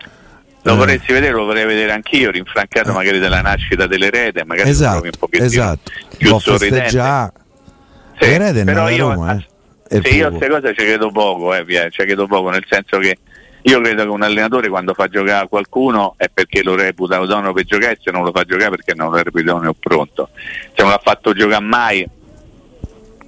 Lo 0.62 0.72
Eh, 0.72 0.76
vorresti 0.76 1.12
vedere, 1.12 1.32
lo 1.32 1.44
vorrei 1.44 1.64
vedere 1.64 1.92
anch'io, 1.92 2.30
rinfrancato 2.30 2.92
magari 2.92 3.18
dalla 3.18 3.40
nascita 3.40 3.86
dell'erede, 3.86 4.44
magari 4.44 4.68
Esatto, 4.68 5.04
un 5.04 5.10
pochettino 5.18 5.46
esatto. 5.46 5.90
più 6.18 6.38
sorridente. 6.38 6.88
Sì, 6.90 8.26
L'erede 8.26 8.64
però 8.64 8.84
a 8.84 8.90
io, 8.90 9.08
Roma, 9.14 9.34
eh. 9.36 9.46
È 9.88 10.00
sì, 10.04 10.16
io 10.16 10.26
a 10.26 10.30
queste 10.30 10.48
cose 10.48 10.68
ci 10.76 10.84
credo 10.84 11.10
poco, 11.10 11.54
eh, 11.54 11.64
ci 11.90 12.02
credo 12.04 12.26
poco, 12.26 12.50
nel 12.50 12.64
senso 12.68 12.98
che 12.98 13.16
io 13.62 13.80
credo 13.80 14.02
che 14.04 14.08
un 14.10 14.22
allenatore 14.22 14.68
quando 14.68 14.92
fa 14.94 15.08
giocare 15.08 15.48
qualcuno 15.48 16.14
è 16.18 16.28
perché 16.32 16.62
lo 16.62 16.74
reputa 16.76 17.16
autonomo 17.16 17.52
per 17.54 17.64
giocare, 17.64 17.98
se 18.00 18.10
non 18.10 18.22
lo 18.22 18.30
fa 18.30 18.44
giocare 18.44 18.70
perché 18.70 18.94
non 18.94 19.10
lo 19.10 19.16
reputa 19.16 19.40
idoneo 19.40 19.74
pronto. 19.78 20.28
Se 20.34 20.82
non 20.82 20.90
l'ha 20.90 21.00
fatto 21.02 21.32
giocare 21.32 21.64
mai 21.64 22.06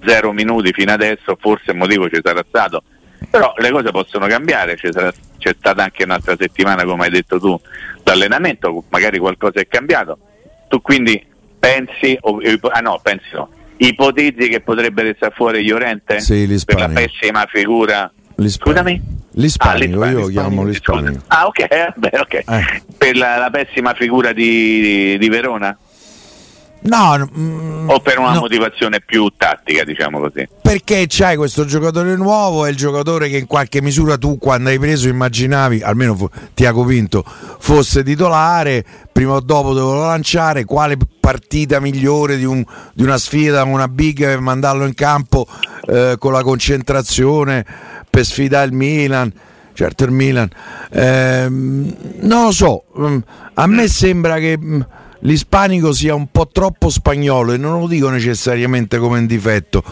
zero 0.05 0.33
minuti 0.33 0.73
fino 0.73 0.93
adesso, 0.93 1.37
forse 1.41 1.71
il 1.73 1.79
motivo 1.79 2.09
ci 2.09 2.21
sarà 2.23 2.45
stato. 2.47 2.83
Però 3.31 3.55
le 3.59 3.71
cose 3.71 3.91
possono 3.91 4.27
cambiare, 4.27 4.77
sarà- 4.81 5.13
c'è 5.39 5.55
stata 5.59 5.83
anche 5.83 6.05
un'altra 6.05 6.37
settimana, 6.39 6.85
come 6.85 7.05
hai 7.05 7.11
detto 7.11 7.39
tu, 7.39 7.59
d'allenamento, 8.03 8.85
magari 8.91 9.19
qualcosa 9.19 9.61
è 9.61 9.67
cambiato. 9.67 10.19
Tu 10.69 10.81
quindi 10.81 11.25
pensi, 11.59 12.17
o, 12.21 12.41
ah 12.71 12.81
no, 12.81 12.99
pensi 13.03 13.27
no, 13.33 13.49
ipotizzi 13.77 14.49
che 14.49 14.61
potrebbe 14.61 15.03
restare 15.03 15.33
fuori 15.35 15.63
Llorente 15.65 16.21
Sì, 16.21 16.33
per 16.35 16.47
la 16.47 16.53
l'ispanico. 16.53 16.93
pessima 17.01 17.47
figura 17.49 18.13
L'ispanico. 18.37 18.79
Scusami? 18.81 19.03
L'ispanico, 19.35 20.03
Ah, 20.03 20.11
io 20.11 20.19
lo 20.21 20.27
chiamo 20.29 20.65
l'ispanico. 20.65 21.09
l'ispanico. 21.11 21.25
Ah, 21.29 21.47
ok, 21.47 21.59
eh, 21.71 21.93
beh, 21.97 22.19
ok. 22.21 22.35
Eh. 22.35 22.83
Per 22.99 23.17
la, 23.17 23.37
la 23.39 23.51
pessima 23.51 23.95
figura 23.95 24.33
di, 24.33 25.17
di 25.19 25.29
Verona? 25.29 25.77
No, 26.85 27.29
mm, 27.39 27.89
O 27.91 28.01
per 28.01 28.19
una 28.19 28.33
no, 28.33 28.41
motivazione 28.41 29.01
più 29.01 29.31
tattica, 29.37 29.85
diciamo 29.85 30.19
così? 30.19 30.49
perché 30.61 31.07
c'hai 31.09 31.37
questo 31.37 31.65
giocatore 31.65 32.17
nuovo, 32.17 32.65
è 32.67 32.71
il 32.71 32.77
giocatore 32.77 33.29
che 33.29 33.37
in 33.37 33.47
qualche 33.47 33.81
misura 33.81 34.17
tu 34.19 34.37
quando 34.39 34.69
hai 34.71 34.79
preso 34.81 35.09
immaginavi, 35.09 35.81
almeno 35.83 36.17
fo- 36.17 36.31
ti 36.55 36.67
ha 36.67 36.73
convinto, 36.73 37.25
fosse 37.59 38.03
titolare, 38.03 38.85
prima 39.13 39.35
o 39.35 39.41
dopo 39.41 39.75
dovevo 39.75 40.07
lanciare, 40.07 40.65
quale 40.65 40.97
partita 41.21 41.79
migliore 41.79 42.37
di, 42.37 42.45
un- 42.45 42.65
di 42.95 43.03
una 43.05 43.19
sfida 43.19 43.63
una 43.65 43.87
big 43.87 44.19
per 44.25 44.41
mandarlo 44.41 44.85
in 44.85 44.95
campo 44.95 45.47
eh, 45.87 46.17
con 46.19 46.33
la 46.33 46.43
concentrazione 46.43 47.65
per 48.11 48.25
sfidare 48.25 48.67
il 48.67 48.73
Milan. 48.73 49.33
Certo 49.75 50.05
il 50.05 50.11
Milan, 50.11 50.49
Ehm, 50.91 51.95
non 52.21 52.45
lo 52.45 52.51
so, 52.53 52.85
mm, 52.99 53.19
a 53.55 53.67
me 53.67 53.89
sembra 53.89 54.39
che 54.39 54.59
mm, 54.59 54.81
l'ispanico 55.23 55.93
sia 55.93 56.15
un 56.15 56.29
po' 56.31 56.49
troppo 56.49 56.89
spagnolo 56.89 57.53
e 57.53 57.57
non 57.57 57.81
lo 57.81 57.87
dico 57.87 58.09
necessariamente 58.09 58.99
come 58.99 59.19
un 59.19 59.27
difetto, 59.27 59.83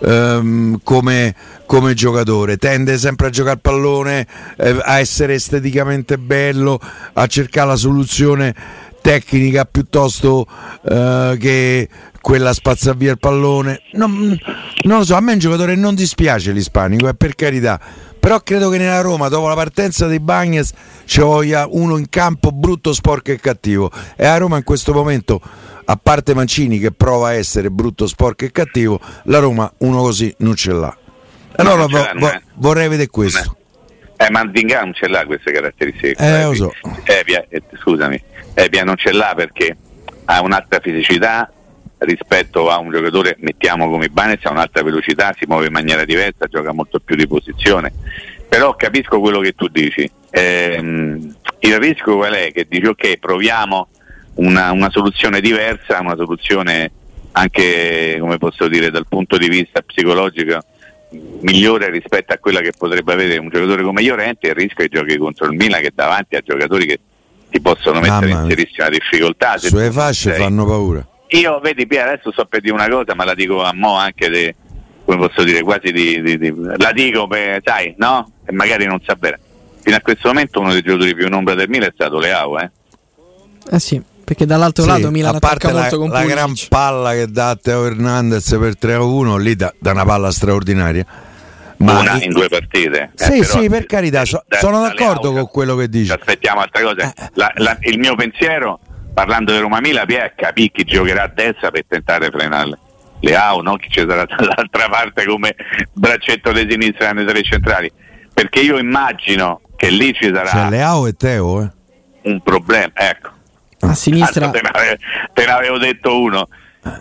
ehm, 0.00 0.80
come, 0.82 1.34
come 1.66 1.94
giocatore, 1.94 2.56
tende 2.56 2.98
sempre 2.98 3.28
a 3.28 3.30
giocare 3.30 3.58
pallone, 3.58 4.26
eh, 4.56 4.78
a 4.82 4.98
essere 4.98 5.34
esteticamente 5.34 6.18
bello, 6.18 6.80
a 7.12 7.26
cercare 7.26 7.68
la 7.68 7.76
soluzione 7.76 8.54
tecnica 9.00 9.64
piuttosto 9.64 10.46
eh, 10.82 11.36
che 11.38 11.88
quella 12.20 12.52
spazza 12.52 12.92
via 12.92 13.12
il 13.12 13.18
pallone. 13.20 13.82
Non, 13.92 14.36
non 14.82 14.98
lo 14.98 15.04
so, 15.04 15.14
a 15.14 15.20
me 15.20 15.30
è 15.30 15.34
un 15.34 15.38
giocatore 15.38 15.76
non 15.76 15.94
dispiace 15.94 16.50
l'ispanico, 16.50 17.08
eh, 17.08 17.14
per 17.14 17.36
carità. 17.36 17.80
Però 18.26 18.40
credo 18.40 18.70
che 18.70 18.78
nella 18.78 19.02
Roma, 19.02 19.28
dopo 19.28 19.46
la 19.46 19.54
partenza 19.54 20.08
dei 20.08 20.18
Bagnes, 20.18 20.72
ci 21.04 21.20
voglia 21.20 21.68
uno 21.70 21.96
in 21.96 22.08
campo 22.08 22.50
brutto, 22.50 22.92
sporco 22.92 23.30
e 23.30 23.38
cattivo. 23.38 23.88
E 24.16 24.26
a 24.26 24.36
Roma 24.36 24.56
in 24.56 24.64
questo 24.64 24.92
momento, 24.92 25.40
a 25.84 25.96
parte 25.96 26.34
Mancini 26.34 26.80
che 26.80 26.90
prova 26.90 27.28
a 27.28 27.34
essere 27.34 27.70
brutto, 27.70 28.08
sporco 28.08 28.44
e 28.44 28.50
cattivo, 28.50 28.98
la 29.26 29.38
Roma 29.38 29.72
uno 29.78 30.00
così 30.00 30.34
non 30.38 30.56
ce 30.56 30.72
l'ha. 30.72 30.96
Allora 31.54 31.86
ce 31.86 31.92
vo- 32.14 32.18
vo- 32.18 32.40
vorrei 32.54 32.88
vedere 32.88 33.08
questo. 33.10 33.56
Eh, 34.16 34.28
ma 34.32 34.50
Zinga 34.52 34.80
non 34.80 34.92
ce 34.92 35.06
l'ha 35.06 35.24
queste 35.24 35.52
caratteristiche. 35.52 36.16
Eh, 36.16 36.42
lo 36.46 36.54
so. 36.54 36.72
Eh, 37.04 37.22
via- 37.24 37.44
eh, 37.48 37.62
scusami, 37.80 38.20
eh, 38.54 38.68
via, 38.68 38.82
non 38.82 38.96
ce 38.96 39.12
l'ha 39.12 39.34
perché 39.36 39.76
ha 40.24 40.42
un'altra 40.42 40.80
fisicità 40.80 41.48
rispetto 41.98 42.68
a 42.70 42.78
un 42.78 42.90
giocatore, 42.90 43.36
mettiamo 43.40 43.88
come 43.88 44.06
Ibanez, 44.06 44.44
ha 44.44 44.50
un'altra 44.50 44.82
velocità, 44.82 45.34
si 45.38 45.46
muove 45.46 45.66
in 45.66 45.72
maniera 45.72 46.04
diversa, 46.04 46.46
gioca 46.46 46.72
molto 46.72 47.00
più 47.00 47.16
di 47.16 47.26
posizione. 47.26 47.92
Però 48.48 48.74
capisco 48.76 49.20
quello 49.20 49.40
che 49.40 49.54
tu 49.54 49.68
dici. 49.68 50.08
Ehm, 50.30 51.34
il 51.60 51.78
rischio 51.78 52.16
qual 52.16 52.34
è? 52.34 52.52
Che 52.52 52.66
dici 52.68 52.86
ok, 52.86 53.18
proviamo 53.18 53.88
una, 54.34 54.72
una 54.72 54.90
soluzione 54.90 55.40
diversa, 55.40 56.00
una 56.00 56.16
soluzione 56.16 56.90
anche, 57.32 58.16
come 58.20 58.38
posso 58.38 58.68
dire, 58.68 58.90
dal 58.90 59.06
punto 59.08 59.36
di 59.36 59.48
vista 59.48 59.82
psicologico 59.82 60.62
migliore 61.40 61.90
rispetto 61.90 62.32
a 62.32 62.38
quella 62.38 62.60
che 62.60 62.72
potrebbe 62.76 63.12
avere 63.12 63.38
un 63.38 63.48
giocatore 63.48 63.82
come 63.82 64.02
Llorente, 64.02 64.48
il 64.48 64.54
rischio 64.54 64.84
è 64.84 64.88
che 64.88 64.96
giochi 64.98 65.16
contro 65.16 65.46
il 65.46 65.56
Milan 65.56 65.80
che 65.80 65.92
davanti 65.94 66.36
a 66.36 66.40
giocatori 66.40 66.86
che 66.86 66.98
ti 67.50 67.60
possono 67.60 68.00
mettere 68.00 68.32
Mamma 68.32 68.42
in 68.42 68.50
serissima 68.50 68.88
difficoltà. 68.88 69.56
Sulle 69.58 69.86
tu 69.86 69.92
fasce 69.92 70.32
sei- 70.32 70.40
fanno 70.40 70.66
paura. 70.66 71.06
Io, 71.28 71.58
vedi 71.60 71.86
Pier, 71.86 72.06
adesso 72.08 72.32
so 72.32 72.44
per 72.44 72.60
dire 72.60 72.72
una 72.74 72.88
cosa, 72.88 73.14
ma 73.14 73.24
la 73.24 73.34
dico 73.34 73.62
a 73.62 73.72
mo' 73.74 73.96
anche 73.96 74.28
de, 74.28 74.54
come 75.04 75.18
posso 75.18 75.42
dire, 75.42 75.62
quasi 75.62 75.90
di, 75.92 76.22
di- 76.22 76.38
di- 76.38 76.54
la 76.76 76.92
dico 76.92 77.26
per, 77.26 77.60
sai, 77.64 77.94
no? 77.98 78.30
E 78.44 78.52
magari 78.52 78.86
non 78.86 79.00
sa 79.04 79.14
bene. 79.16 79.38
Fino 79.82 79.96
a 79.96 80.00
questo 80.00 80.28
momento 80.28 80.60
uno 80.60 80.72
dei 80.72 80.82
giocatori 80.82 81.14
più 81.14 81.26
in 81.26 81.32
ombra 81.32 81.54
del 81.54 81.68
Milan 81.68 81.88
è 81.88 81.92
stato 81.94 82.18
Leao, 82.18 82.58
eh? 82.58 82.70
Eh 83.70 83.78
sì, 83.80 84.00
perché 84.24 84.46
dall'altro 84.46 84.84
Sì, 84.84 84.88
lato 84.90 85.10
Milan 85.10 85.34
a 85.34 85.38
parte 85.40 85.66
attacca 85.66 85.72
la, 85.74 85.80
molto 85.82 85.98
con 85.98 86.08
la 86.10 86.20
Pulisic. 86.20 86.36
gran 86.36 86.54
palla 86.68 87.12
che 87.12 87.26
dà 87.28 87.50
a 87.50 87.56
Teo 87.56 87.86
Hernandez 87.86 88.56
per 88.60 88.76
3 88.78 88.92
a 88.94 89.02
1, 89.02 89.36
lì 89.36 89.56
da, 89.56 89.72
da 89.78 89.90
una 89.92 90.04
palla 90.04 90.30
straordinaria. 90.30 91.04
Ma 91.78 91.98
Una 92.00 92.22
in 92.22 92.30
due 92.30 92.48
partite. 92.48 93.10
Eh, 93.16 93.24
Sì, 93.24 93.38
però- 93.40 93.60
sì, 93.60 93.68
per 93.68 93.86
carità, 93.86 94.24
so- 94.24 94.42
da- 94.46 94.58
sono 94.58 94.80
da 94.80 94.88
d'accordo 94.88 95.30
Leao, 95.32 95.42
con 95.44 95.50
quello 95.52 95.74
che 95.76 95.82
ci 95.84 95.88
dici. 95.90 96.12
Aspettiamo 96.12 96.60
altre 96.60 96.82
cose. 96.82 97.00
Eh. 97.02 97.30
La- 97.34 97.52
la- 97.56 97.76
il 97.82 97.98
mio 97.98 98.14
pensiero, 98.14 98.78
parlando 99.16 99.50
di 99.52 99.58
Roma 99.60 99.80
Mila, 99.80 100.04
Pier, 100.04 100.34
capì 100.34 100.70
chi 100.70 100.84
giocherà 100.84 101.22
a 101.22 101.28
destra 101.34 101.70
per 101.70 101.86
tentare 101.88 102.28
di 102.28 102.36
frenarle. 102.36 102.78
Leao, 103.20 103.62
non 103.62 103.78
chi 103.78 103.88
ci 103.88 104.00
sarà 104.06 104.26
dall'altra 104.28 104.90
parte 104.90 105.24
come 105.24 105.56
braccetto 105.94 106.52
di 106.52 106.66
sinistra 106.68 107.12
nei 107.12 107.24
tre 107.24 107.42
centrali. 107.42 107.90
Perché 108.34 108.60
io 108.60 108.76
immagino 108.76 109.62
che 109.74 109.88
lì 109.88 110.12
ci 110.12 110.30
sarà 110.34 110.50
Cioè, 110.50 110.68
Leao 110.68 111.06
e 111.06 111.14
Teo, 111.14 111.62
eh. 111.62 111.70
un 112.24 112.42
problema. 112.42 112.90
Ecco, 112.92 113.30
A 113.80 113.94
sinistra 113.94 114.50
Tanto 114.50 114.58
te, 114.58 114.62
ne 114.62 114.68
ave- 114.70 114.98
te 115.32 115.44
ne 115.46 115.50
avevo 115.50 115.78
detto 115.78 116.20
uno. 116.20 116.46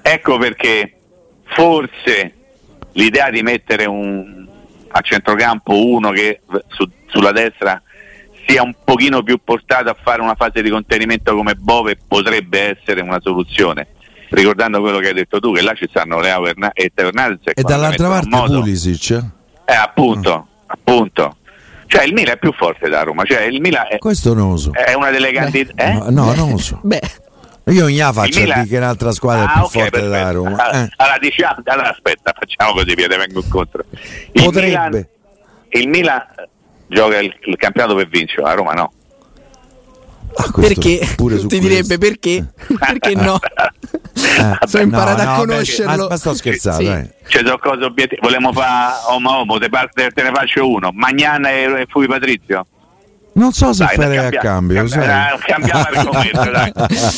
Ecco 0.01 0.37
perché 0.37 0.93
forse 1.43 2.33
l'idea 2.93 3.29
di 3.29 3.41
mettere 3.41 3.83
un, 3.83 4.47
a 4.87 5.01
centrocampo 5.01 5.85
uno 5.85 6.11
che 6.11 6.39
su- 6.69 6.89
sulla 7.07 7.33
destra 7.33 7.81
sia 8.47 8.61
un 8.63 8.73
pochino 8.83 9.23
più 9.23 9.39
portato 9.43 9.89
a 9.89 9.95
fare 10.01 10.21
una 10.21 10.35
fase 10.35 10.61
di 10.61 10.69
contenimento 10.69 11.35
come 11.35 11.55
Bove 11.55 11.97
potrebbe 12.07 12.77
essere 12.79 13.01
una 13.01 13.19
soluzione. 13.21 13.87
Ricordando 14.29 14.81
quello 14.81 14.99
che 14.99 15.07
hai 15.09 15.13
detto 15.13 15.39
tu, 15.39 15.53
che 15.53 15.61
là 15.61 15.73
ci 15.73 15.87
stanno 15.89 16.19
Leo 16.19 16.45
e 16.45 16.91
Teo 16.93 17.07
Hernandez 17.07 17.39
E 17.53 17.61
dall'altra 17.61 18.09
parte 18.09 18.27
moto- 18.29 18.59
Pulisic. 18.59 19.11
eh. 19.65 19.73
Appunto, 19.73 20.47
appunto. 20.65 21.37
Cioè 21.87 22.03
il 22.03 22.13
Milan 22.13 22.33
è 22.33 22.37
più 22.37 22.51
forte 22.51 22.89
da 22.89 23.03
Roma, 23.03 23.23
cioè 23.23 23.43
il 23.43 23.61
Milan 23.61 23.85
è, 23.89 23.97
Questo 23.99 24.33
non 24.33 24.49
lo 24.51 24.57
so. 24.57 24.71
è 24.71 24.93
una 24.93 25.11
delle 25.11 25.31
candidate. 25.31 25.81
Eh? 25.81 25.93
No, 25.93 26.09
no, 26.09 26.33
non 26.33 26.49
lo 26.51 26.57
so. 26.57 26.79
Beh, 26.83 26.99
Io 27.67 27.87
gliela 27.87 28.11
faccio 28.11 28.39
Il 28.39 28.45
Milan- 28.45 28.63
dire 28.63 28.69
che 28.69 28.77
un'altra 28.77 29.11
squadra 29.11 29.43
è 29.43 29.47
Ah, 29.47 29.53
più 29.53 29.61
ok, 29.63 29.71
forte 29.71 30.07
da. 30.07 30.31
Roma. 30.31 30.49
Allora, 30.57 30.83
Eh, 30.83 30.89
allora, 30.97 31.17
diciamo, 31.19 31.55
allora, 31.63 31.91
aspetta, 31.91 32.33
facciamo 32.37 32.71
così, 32.73 32.93
Piede, 32.95 33.17
vengo 33.17 33.39
incontro. 33.41 33.83
Il 34.31 34.43
Potrebbe. 34.43 34.65
Milan, 34.67 35.07
il 35.69 35.87
Milan 35.87 36.25
gioca 36.87 37.19
il, 37.19 37.33
il 37.45 37.55
campionato 37.57 37.95
per 37.95 38.07
vincere, 38.07 38.43
a 38.47 38.53
Roma 38.53 38.73
no. 38.73 38.91
ah, 40.35 40.51
perché? 40.55 40.99
Ti 40.99 41.15
questo. 41.15 41.47
direbbe 41.47 41.97
perché? 41.97 42.45
perché 42.77 43.15
no? 43.15 43.39
Eh, 44.17 44.67
Sono 44.67 44.83
imparato 44.83 45.23
no, 45.23 45.29
a 45.29 45.31
no, 45.33 45.39
conoscerlo. 45.45 46.03
Ma, 46.03 46.07
ma 46.09 46.17
sto 46.17 46.33
scherzando, 46.33 46.81
Sì. 46.83 46.87
eh. 46.89 47.13
C'è 47.27 47.39
sono 47.39 47.57
cose 47.57 47.83
obiettive. 47.83 48.19
Volevamo 48.21 48.51
fare 48.53 48.93
Omo 49.09 49.39
Omo, 49.39 49.57
te, 49.59 49.69
te 49.69 50.23
ne 50.23 50.31
faccio 50.33 50.69
uno. 50.69 50.89
Magnana 50.93 51.49
e, 51.51 51.63
e 51.81 51.85
Fui 51.89 52.07
Patrizio. 52.07 52.65
Non 53.33 53.51
so 53.51 53.73
se 53.73 53.85
Dai, 53.85 53.95
fare 53.95 54.17
a 54.17 54.21
cambia- 54.21 54.39
cambio. 54.39 54.83
cambia- 54.85 55.33
eh, 55.33 55.37
cambiamo 55.45 55.81
argomento, 55.91 56.49
dai. 56.51 56.73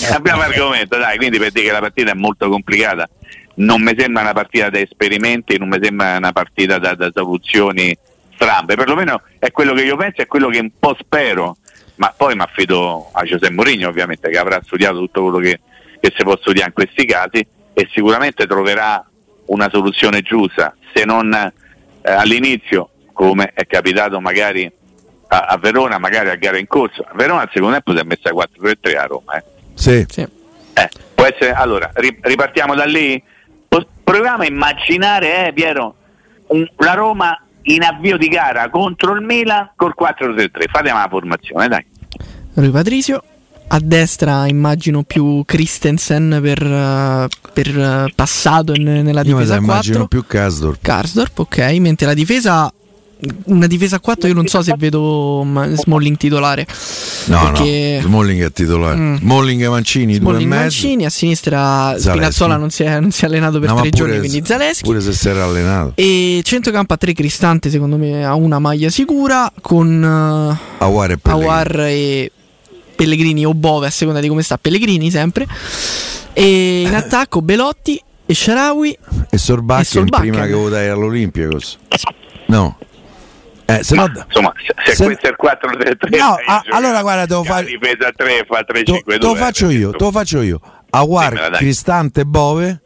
Cambiamo 0.10 0.42
argomento, 0.42 0.98
dai. 0.98 1.18
Quindi 1.18 1.38
per 1.38 1.52
dire 1.52 1.66
che 1.68 1.72
la 1.72 1.80
partita 1.80 2.12
è 2.12 2.16
molto 2.16 2.50
complicata. 2.50 3.08
Non 3.56 3.82
mi 3.82 3.94
sembra 3.98 4.22
una 4.24 4.34
partita 4.34 4.70
da 4.70 4.80
esperimenti, 4.80 5.58
non 5.58 5.70
mi 5.70 5.78
sembra 5.82 6.18
una 6.18 6.32
partita 6.32 6.78
da, 6.80 6.94
da 6.96 7.10
soluzioni 7.14 7.96
strambe. 8.38 8.76
Perlomeno 8.76 9.22
è 9.40 9.52
quello 9.52 9.74
che 9.74 9.84
io 9.84 9.98
penso, 9.98 10.22
è 10.22 10.28
quello 10.28 10.48
che 10.48 10.60
un 10.60 10.72
po' 10.80 10.96
spero. 11.00 11.58
Ma 11.96 12.14
poi 12.16 12.36
mi 12.36 12.44
affido 12.44 13.10
a 13.12 13.24
Giuseppe 13.24 13.52
Mourinho, 13.52 13.90
ovviamente, 13.90 14.30
che 14.30 14.38
avrà 14.38 14.62
studiato 14.64 14.98
tutto 15.00 15.24
quello 15.24 15.40
che, 15.40 15.60
che 16.00 16.14
si 16.16 16.24
può 16.24 16.38
studiare 16.38 16.68
in 16.70 16.74
questi 16.74 17.06
casi 17.06 17.46
e 17.74 17.90
sicuramente 17.92 18.46
troverà 18.46 19.04
una 19.46 19.68
soluzione 19.72 20.22
giusta. 20.22 20.76
Se 20.94 21.06
non 21.06 21.34
eh, 21.34 21.52
all'inizio, 22.12 22.90
come 23.14 23.52
è 23.56 23.66
capitato 23.66 24.20
magari 24.22 24.72
a, 25.30 25.40
a 25.50 25.58
Verona, 25.58 25.98
magari 25.98 26.30
a 26.30 26.36
gara 26.36 26.60
in 26.60 26.68
corso. 26.68 27.02
A 27.02 27.16
Verona 27.16 27.42
al 27.42 27.50
secondo 27.52 27.74
tempo 27.82 27.94
si 27.94 28.00
è 28.00 28.04
messa 28.04 28.30
4-3-3 28.32 28.98
a 28.98 29.06
Roma. 29.06 29.36
Eh. 29.38 29.44
Sì. 29.74 30.06
Sì. 30.08 30.22
Eh, 30.22 30.90
può 31.16 31.26
essere, 31.26 31.54
allora, 31.54 31.90
ri- 31.96 32.20
ripartiamo 32.22 32.76
da 32.76 32.86
lì? 32.86 33.22
Proviamo 34.04 34.44
a 34.44 34.46
immaginare, 34.46 35.48
eh, 35.48 35.54
Piero, 35.54 35.96
un- 36.48 36.70
la 36.78 36.94
Roma 36.94 37.42
in 37.70 37.84
avvio 37.84 38.18
di 38.18 38.28
gara 38.28 38.70
contro 38.70 39.14
il 39.14 39.22
Milan 39.24 39.72
col 39.76 39.94
4-3-3. 39.98 40.50
Fate 40.72 40.92
una 40.92 41.08
formazione, 41.10 41.68
dai. 41.68 41.86
Rui 42.54 42.70
Patrizio. 42.70 43.24
A 43.70 43.80
destra 43.82 44.48
immagino 44.48 45.04
più 45.04 45.44
Christensen 45.46 46.40
per, 46.42 46.64
eh, 46.64 47.28
per, 47.52 47.68
eh, 47.78 48.12
passato 48.16 48.74
in- 48.74 48.84
nella 49.04 49.22
Io 49.24 49.34
difesa 49.34 49.56
sa, 49.56 49.60
immagino 49.60 50.06
4. 50.06 50.08
più 50.08 50.26
Kasdorp. 50.26 50.78
Karsdorp, 50.82 51.40
ok, 51.40 51.58
mentre 51.80 52.06
la 52.08 52.14
difesa 52.14 52.72
una 53.46 53.68
difesa 53.68 53.96
a 53.96 54.00
4 54.00 54.28
io 54.28 54.34
non 54.36 54.46
so 54.48 54.62
se 54.62 54.74
vedo 54.78 55.44
ma- 55.44 55.68
Smalling 55.74 56.18
titolare. 56.18 56.66
No, 57.26 57.52
perché 57.52 58.00
no, 58.02 58.08
Smalling 58.08 58.44
è 58.44 58.52
titolare. 58.52 58.96
Mm. 58.96 59.16
Smalling 59.18 59.62
e 59.64 59.70
Mancini, 59.70 60.06
due 60.06 60.14
e 60.14 60.20
Smalling 60.20 60.50
mezzo. 60.50 60.62
Mancini, 60.62 61.06
a 61.06 61.10
sinistra 61.10 61.60
Zaleschi. 61.98 62.10
Spinazzola 62.10 62.58
non 62.58 62.70
si 62.70 62.84
è, 62.84 63.00
non 63.00 63.12
si 63.12 63.24
è 63.24 63.28
allenato 63.28 63.60
per 63.60 63.70
No, 63.70 63.80
tre 63.82 63.90
giorni, 63.90 64.20
quindi 64.20 64.42
Zaleschi. 64.46 64.84
Pure 64.84 65.02
se 65.02 65.14
si 65.14 65.28
era 65.30 65.44
allenato. 65.44 65.94
E 65.96 66.42
centrocampo 66.44 66.94
a 66.94 66.98
tre 66.98 67.14
Cristante, 67.14 67.70
secondo 67.70 67.98
me 67.98 68.24
ha 68.26 68.34
una 68.36 68.60
maglia 68.60 68.90
sicura 68.90 69.52
con 69.62 70.04
eh, 70.04 70.84
Awar 70.84 71.12
e 71.12 71.18
Pellegrini. 71.18 71.46
Awar 71.50 71.80
e 71.88 72.32
Pellegrini 72.96 73.46
o 73.46 73.54
Bove 73.54 73.88
a 73.88 73.92
seconda 73.92 74.20
di 74.20 74.28
come 74.28 74.42
sta 74.44 74.58
Pellegrini 74.58 75.10
sempre. 75.12 75.46
E 76.34 76.82
in 76.82 76.94
attacco 76.96 77.42
Belotti 77.42 78.02
e 78.26 78.34
Sharawi. 78.34 78.98
E 79.30 79.38
Sorbakken 79.38 79.82
E 79.82 79.86
Solbakken. 79.86 80.30
prima 80.30 80.46
che 80.46 80.54
votai 80.54 80.88
all'Olympiakos. 80.90 81.78
No. 82.48 82.78
Eh, 83.70 83.84
se 83.84 83.96
no, 83.96 84.08
Ma, 84.08 84.24
insomma, 84.26 84.54
se, 84.56 84.74
se 84.92 84.96
se- 84.96 85.04
questo 85.06 85.28
è 85.28 85.30
il 85.30 85.36
4-3-3, 85.38 86.18
No, 86.18 86.38
eh, 86.40 86.44
ah, 86.48 86.62
gioca- 86.64 86.78
allora 86.78 87.02
guarda, 87.02 87.26
devo 87.26 87.44
fare- 87.44 87.66
difesa 87.66 88.12
3 88.16 88.46
fa 88.48 88.64
te 88.64 88.74
3-5-2. 88.84 89.04
te 89.06 89.18
lo 89.28 89.36
faccio 89.36 89.70
io, 89.70 89.92
te 89.92 90.04
lo 90.06 90.12
faccio 90.12 90.42
io. 90.42 90.60
Awar, 90.90 91.30
Dimmela, 91.30 91.50
dai. 91.50 91.60
Cristante, 91.60 92.26
Bove, 92.26 92.82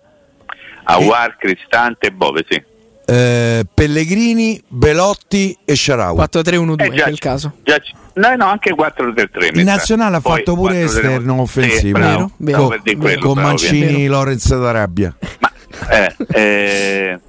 Awar, 0.86 1.38
Cristante 1.38 2.08
e 2.08 2.12
Bove, 2.12 2.46
sì. 2.50 2.64
eh, 3.06 3.64
Pellegrini, 3.72 4.60
Belotti 4.68 5.56
e 5.64 5.76
Sharawi. 5.76 6.16
4-3-1-2 6.18 6.84
Eh, 6.84 6.88
in 6.88 6.96
già- 6.96 7.04
quel 7.04 7.20
caso. 7.20 7.54
già 7.64 7.80
no, 8.16 8.36
no, 8.36 8.46
anche 8.48 8.74
4-3-3. 8.74 9.52
In 9.60 9.66
nazionale 9.66 10.16
ha 10.18 10.20
fatto 10.20 10.56
pure 10.56 10.82
esterno 10.82 11.40
offensivo. 11.42 12.00
Vero, 12.00 12.32
vero. 12.38 12.58
con, 12.58 12.70
per 12.70 12.82
dire 12.82 12.98
quello, 12.98 13.20
con 13.22 13.34
bravo, 13.34 13.48
Mancini. 13.50 14.08
Lorenz 14.08 14.56
d'Arabia. 14.58 15.16
Ma, 15.40 15.52
eh, 15.92 16.16
eh, 16.34 17.20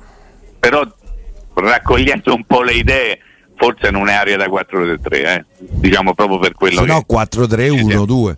però 0.58 0.82
raccogliendo 1.54 2.34
un 2.34 2.44
po' 2.44 2.62
le 2.62 2.72
idee, 2.72 3.18
forse 3.62 3.90
non 3.90 4.08
è 4.08 4.14
aria 4.14 4.36
da 4.36 4.46
4-3-3, 4.46 4.98
eh. 5.12 5.44
diciamo 5.58 6.14
proprio 6.14 6.40
per 6.40 6.52
quello 6.52 6.80
Se 6.80 6.84
no 6.86 7.02
che 7.02 7.14
4-3-1-2. 7.14 8.34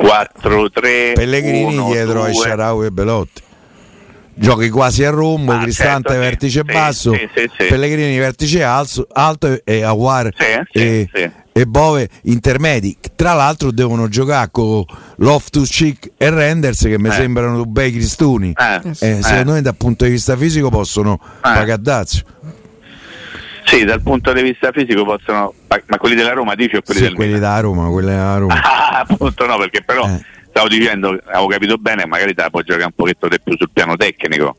4-3 0.00 1.12
Pellegrini 1.14 1.64
1, 1.64 1.86
dietro 1.90 2.22
ai 2.22 2.32
2. 2.32 2.42
Sharawi 2.42 2.86
e 2.86 2.90
Belotti. 2.90 3.42
Giochi 4.34 4.70
quasi 4.70 5.04
a 5.04 5.10
rombo, 5.10 5.52
Ah, 5.52 5.60
Cristante 5.60 6.08
certo, 6.08 6.22
vertice 6.24 6.62
sì, 6.66 6.72
basso, 6.72 7.12
sì, 7.12 7.28
sì, 7.34 7.50
sì. 7.58 7.66
Pellegrini 7.66 8.16
vertice 8.18 8.62
alzo- 8.62 9.06
alto 9.12 9.60
e 9.62 9.82
Aguar 9.82 10.30
e, 10.72 11.06
sì. 11.12 11.30
e 11.52 11.66
Bove 11.66 12.08
intermedi. 12.22 12.96
Tra 13.14 13.34
l'altro 13.34 13.70
devono 13.70 14.08
giocare 14.08 14.48
con 14.50 14.84
Loftus 15.16 15.68
Cheek 15.68 16.12
e 16.16 16.30
Renders 16.30 16.80
che 16.80 16.98
mi 16.98 17.08
Eh. 17.08 17.12
sembrano 17.12 17.56
due 17.56 17.66
bei 17.66 17.92
cristuni. 17.92 18.54
Eh, 18.56 18.80
Eh, 19.00 19.08
eh. 19.18 19.22
secondo 19.22 19.52
me 19.52 19.60
dal 19.60 19.76
punto 19.76 20.06
di 20.06 20.12
vista 20.12 20.34
fisico 20.34 20.70
possono 20.70 21.20
pagare 21.42 21.80
dazio. 21.82 22.24
Sì, 23.72 23.84
dal 23.84 24.02
punto 24.02 24.34
di 24.34 24.42
vista 24.42 24.70
fisico 24.70 25.02
possono. 25.02 25.54
Ma, 25.68 25.96
quelli 25.96 26.14
della 26.14 26.34
Roma 26.34 26.54
dici 26.54 26.76
o 26.76 26.82
quelli 26.82 27.00
Sì, 27.00 27.06
del 27.06 27.14
quelli 27.14 27.38
da 27.38 27.58
Roma, 27.60 27.88
quelli 27.88 28.08
da 28.14 28.36
Roma. 28.36 28.60
Ah, 28.92 29.06
appunto 29.08 29.46
no, 29.46 29.56
perché 29.56 29.82
però 29.82 30.06
Eh. 30.06 30.20
stavo 30.50 30.68
dicendo, 30.68 31.18
avevo 31.24 31.46
capito 31.46 31.78
bene, 31.78 32.04
magari 32.04 32.34
te 32.34 32.42
la 32.42 32.50
puoi 32.50 32.62
giocare 32.62 32.84
un 32.84 32.92
pochetto 32.94 33.26
di 33.26 33.40
più 33.42 33.56
sul 33.56 33.70
piano 33.72 33.96
tecnico. 33.96 34.56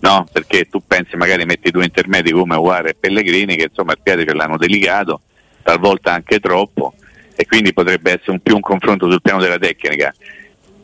no? 0.00 0.26
Perché 0.32 0.64
tu 0.68 0.82
pensi 0.84 1.14
magari 1.16 1.44
metti 1.44 1.70
due 1.70 1.84
intermedi 1.84 2.32
come 2.32 2.56
Uare 2.56 2.90
e 2.90 2.96
Pellegrini 2.98 3.54
che 3.56 3.68
insomma 3.70 3.92
il 3.92 3.98
piede 4.02 4.26
ce 4.26 4.34
l'hanno 4.34 4.56
delicato, 4.56 5.20
talvolta 5.62 6.12
anche 6.12 6.40
troppo 6.40 6.94
e 7.36 7.46
quindi 7.46 7.72
potrebbe 7.72 8.10
essere 8.12 8.32
un 8.32 8.40
più 8.40 8.56
un 8.56 8.60
confronto 8.60 9.08
sul 9.08 9.22
piano 9.22 9.40
della 9.40 9.58
tecnica. 9.58 10.12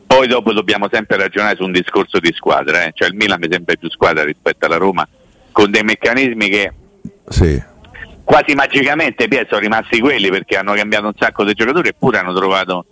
Poi 0.07 0.27
dopo 0.27 0.53
dobbiamo 0.53 0.87
sempre 0.89 1.17
ragionare 1.17 1.57
su 1.57 1.63
un 1.63 1.71
discorso 1.73 2.19
di 2.19 2.31
squadra, 2.33 2.83
eh? 2.85 2.91
cioè 2.93 3.09
il 3.09 3.15
Milan 3.15 3.39
mi 3.41 3.47
sembra 3.51 3.75
più 3.75 3.89
squadra 3.89 4.23
rispetto 4.23 4.65
alla 4.65 4.77
Roma 4.77 5.05
con 5.51 5.69
dei 5.71 5.83
meccanismi 5.83 6.49
che 6.49 6.71
Sì. 7.27 7.61
Quasi 8.23 8.53
magicamente 8.55 9.27
Pier 9.27 9.47
sono 9.47 9.59
rimasti 9.59 9.99
quelli 9.99 10.29
perché 10.29 10.57
hanno 10.57 10.73
cambiato 10.73 11.07
un 11.07 11.13
sacco 11.17 11.43
di 11.43 11.53
giocatori 11.53 11.89
eppure 11.89 12.17
hanno 12.17 12.33
trovato 12.33 12.85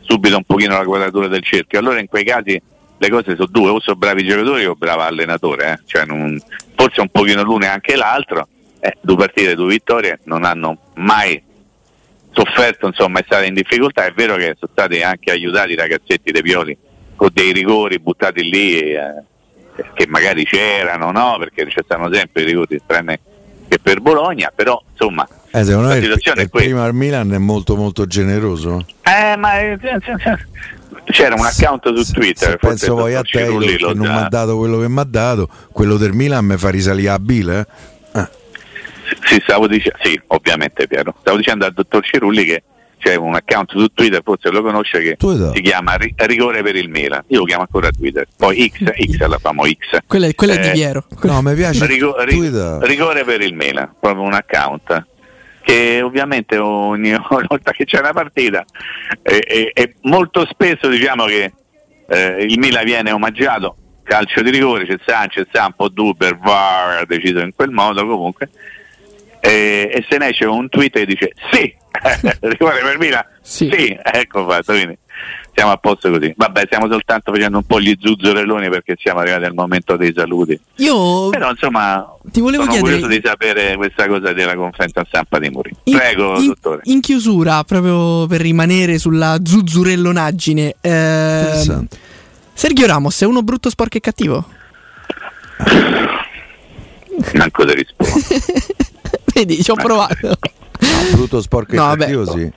subito 0.00 0.36
un 0.36 0.44
pochino 0.44 0.76
la 0.76 0.84
quadratura 0.84 1.28
del 1.28 1.42
cerchio. 1.42 1.78
Allora 1.78 2.00
in 2.00 2.06
quei 2.06 2.24
casi 2.24 2.60
le 2.98 3.08
cose 3.10 3.34
sono 3.34 3.48
due, 3.50 3.70
o 3.70 3.80
sono 3.80 3.96
bravi 3.96 4.24
giocatori 4.24 4.64
o 4.64 4.74
bravo 4.74 5.02
allenatore, 5.02 5.72
eh? 5.72 5.78
cioè 5.86 6.04
non- 6.06 6.40
forse 6.74 7.00
un 7.00 7.08
pochino 7.08 7.42
l'uno 7.42 7.64
e 7.64 7.68
anche 7.68 7.96
l'altro. 7.96 8.48
Eh, 8.80 8.94
due 9.00 9.16
partite, 9.16 9.54
due 9.54 9.68
vittorie 9.68 10.20
non 10.24 10.44
hanno 10.44 10.78
mai 10.94 11.42
sofferto, 12.30 12.86
insomma 12.86 13.20
è 13.20 13.22
stata 13.26 13.44
in 13.44 13.54
difficoltà. 13.54 14.04
È 14.04 14.12
vero 14.12 14.36
che 14.36 14.54
sono 14.58 14.70
stati 14.72 15.02
anche 15.02 15.30
aiutati 15.30 15.72
i 15.72 15.76
ragazzetti 15.76 16.30
dei 16.30 16.42
Pioli 16.42 16.76
con 17.16 17.30
dei 17.32 17.52
rigori 17.52 17.98
buttati 17.98 18.42
lì 18.42 18.80
eh, 18.80 18.98
che 19.94 20.06
magari 20.06 20.44
c'erano, 20.44 21.10
no? 21.10 21.36
Perché 21.38 21.68
ci 21.70 21.80
stanno 21.82 22.12
sempre 22.12 22.42
i 22.42 22.44
rigori 22.44 22.80
tranne 22.86 23.20
che 23.68 23.78
per 23.78 24.00
Bologna, 24.00 24.52
però 24.54 24.80
insomma 24.92 25.26
Eh, 25.50 25.64
secondo 25.64 25.88
la 25.88 25.94
me 25.94 26.00
situazione 26.00 26.40
il 26.42 26.46
è 26.46 26.50
questa. 26.50 26.68
prima 26.68 26.84
al 26.84 26.94
Milan 26.94 27.32
è 27.32 27.38
molto 27.38 27.76
molto 27.76 28.06
generoso. 28.06 28.84
Eh, 29.02 29.36
ma 29.36 29.60
eh, 29.60 29.78
c'era 31.04 31.34
un 31.34 31.44
account 31.44 31.92
su 31.94 32.12
Twitter. 32.12 32.50
Se 32.50 32.56
penso 32.56 32.94
poi 32.94 33.14
a 33.14 33.22
te 33.22 33.46
che 33.46 33.78
non 33.94 33.98
mi 33.98 34.06
ha 34.08 34.28
dato 34.28 34.56
quello 34.56 34.78
che 34.80 34.88
mi 34.88 35.00
ha 35.00 35.04
dato, 35.04 35.48
quello 35.72 35.96
del 35.96 36.12
Milan 36.12 36.44
mi 36.44 36.56
fa 36.56 36.68
risalire 36.70 37.10
a 37.10 37.18
Bile. 37.18 37.66
Eh. 38.14 38.28
Sì, 39.24 39.40
stavo 39.42 39.68
dicendo, 39.68 39.98
sì, 40.02 40.20
ovviamente 40.28 40.86
Piero. 40.88 41.14
Stavo 41.20 41.36
dicendo 41.36 41.64
al 41.64 41.72
dottor 41.72 42.04
Cirulli 42.04 42.44
che 42.44 42.62
c'è 42.98 43.14
un 43.14 43.34
account 43.34 43.70
su 43.70 43.86
Twitter, 43.92 44.20
forse 44.24 44.50
lo 44.50 44.62
conosce, 44.62 45.00
che 45.00 45.16
Twitter. 45.16 45.52
si 45.54 45.60
chiama 45.60 45.94
Ri- 45.96 46.14
Rigore 46.16 46.62
per 46.62 46.76
il 46.76 46.88
Milan. 46.88 47.22
Io 47.28 47.40
lo 47.40 47.44
chiamo 47.44 47.62
ancora 47.62 47.90
Twitter. 47.90 48.26
Poi 48.36 48.68
X, 48.72 48.82
X 49.16 49.26
la 49.26 49.38
famo 49.38 49.64
X. 49.66 49.98
Quella, 50.06 50.26
è- 50.26 50.34
quella 50.34 50.54
è 50.54 50.58
di 50.60 50.68
Eh, 50.68 50.72
Piero. 50.72 51.04
No, 51.22 51.42
mi 51.42 51.54
piace 51.54 51.86
Rigo- 51.86 52.16
ri- 52.24 52.36
Twitter. 52.36 52.78
rigore 52.82 53.24
per 53.24 53.40
il 53.42 53.54
Milan, 53.54 53.92
proprio 54.00 54.22
un 54.22 54.32
account 54.34 55.06
che 55.62 56.00
ovviamente 56.00 56.56
ogni 56.58 57.12
volta 57.48 57.72
che 57.72 57.84
c'è 57.84 57.98
una 57.98 58.12
partita 58.12 58.64
e, 59.22 59.42
e- 59.46 59.70
e 59.74 59.94
molto 60.02 60.46
spesso 60.48 60.86
diciamo 60.88 61.24
che 61.24 61.52
eh, 62.08 62.44
il 62.48 62.56
Milan 62.60 62.84
viene 62.84 63.10
omaggiato 63.10 63.76
calcio 64.04 64.42
di 64.42 64.50
rigore, 64.50 64.86
c'è 64.86 64.96
Sanchez, 65.04 65.48
c'è 65.50 65.60
un 65.60 65.72
po' 65.74 65.88
Duber, 65.88 66.38
VAR 66.38 66.98
ha 67.02 67.04
deciso 67.04 67.40
in 67.40 67.50
quel 67.56 67.70
modo 67.70 68.06
comunque 68.06 68.48
e, 69.40 69.90
e 69.92 70.06
se 70.08 70.18
ne 70.18 70.28
esce 70.28 70.44
un 70.44 70.68
tweet 70.68 70.92
che 70.92 71.06
dice 71.06 71.32
sì, 71.50 71.74
rigore 72.40 72.80
per 72.82 72.98
Milan, 72.98 73.24
Sì. 73.42 73.70
sì, 73.72 73.96
ecco 74.02 74.46
fatto, 74.46 74.72
quindi 74.72 74.96
siamo 75.54 75.70
a 75.72 75.76
posto 75.78 76.10
così. 76.10 76.32
Vabbè, 76.36 76.64
stiamo 76.66 76.88
soltanto 76.90 77.32
facendo 77.32 77.56
un 77.58 77.64
po' 77.64 77.80
gli 77.80 77.96
zuzzurelloni 77.98 78.68
perché 78.68 78.94
siamo 78.98 79.20
arrivati 79.20 79.44
al 79.44 79.54
momento 79.54 79.96
dei 79.96 80.12
saluti. 80.14 80.58
Io 80.76 81.30
Però 81.30 81.48
insomma 81.50 82.06
ti 82.24 82.40
volevo 82.40 82.64
sono 82.64 82.74
chiedere 82.74 82.98
curioso 83.00 83.18
di 83.20 83.26
sapere 83.26 83.76
questa 83.76 84.06
cosa 84.06 84.32
della 84.34 84.54
conferenza 84.54 85.02
stampa 85.08 85.38
di 85.38 85.46
in, 85.46 85.96
Prego, 85.96 86.38
in- 86.38 86.46
dottore. 86.48 86.80
in 86.84 87.00
chiusura, 87.00 87.64
proprio 87.64 88.26
per 88.26 88.40
rimanere 88.42 88.98
sulla 88.98 89.38
zuzzurellonaggine, 89.42 90.74
Interessante. 90.82 91.98
Sergio 92.52 92.86
Ramos 92.86 93.20
è 93.22 93.24
uno 93.24 93.42
brutto, 93.42 93.70
sporco 93.70 93.96
e 93.96 94.00
cattivo? 94.00 94.44
Manco 97.34 97.64
ti 97.64 97.74
rispondo. 97.74 98.12
Vedi, 99.34 99.62
ci 99.62 99.70
ho 99.70 99.74
provato. 99.74 100.36
Brutto 101.12 101.40
sporco 101.40 101.72
e 101.72 101.76
No, 101.76 101.94
cattivo, 101.94 102.26
sì. 102.26 102.50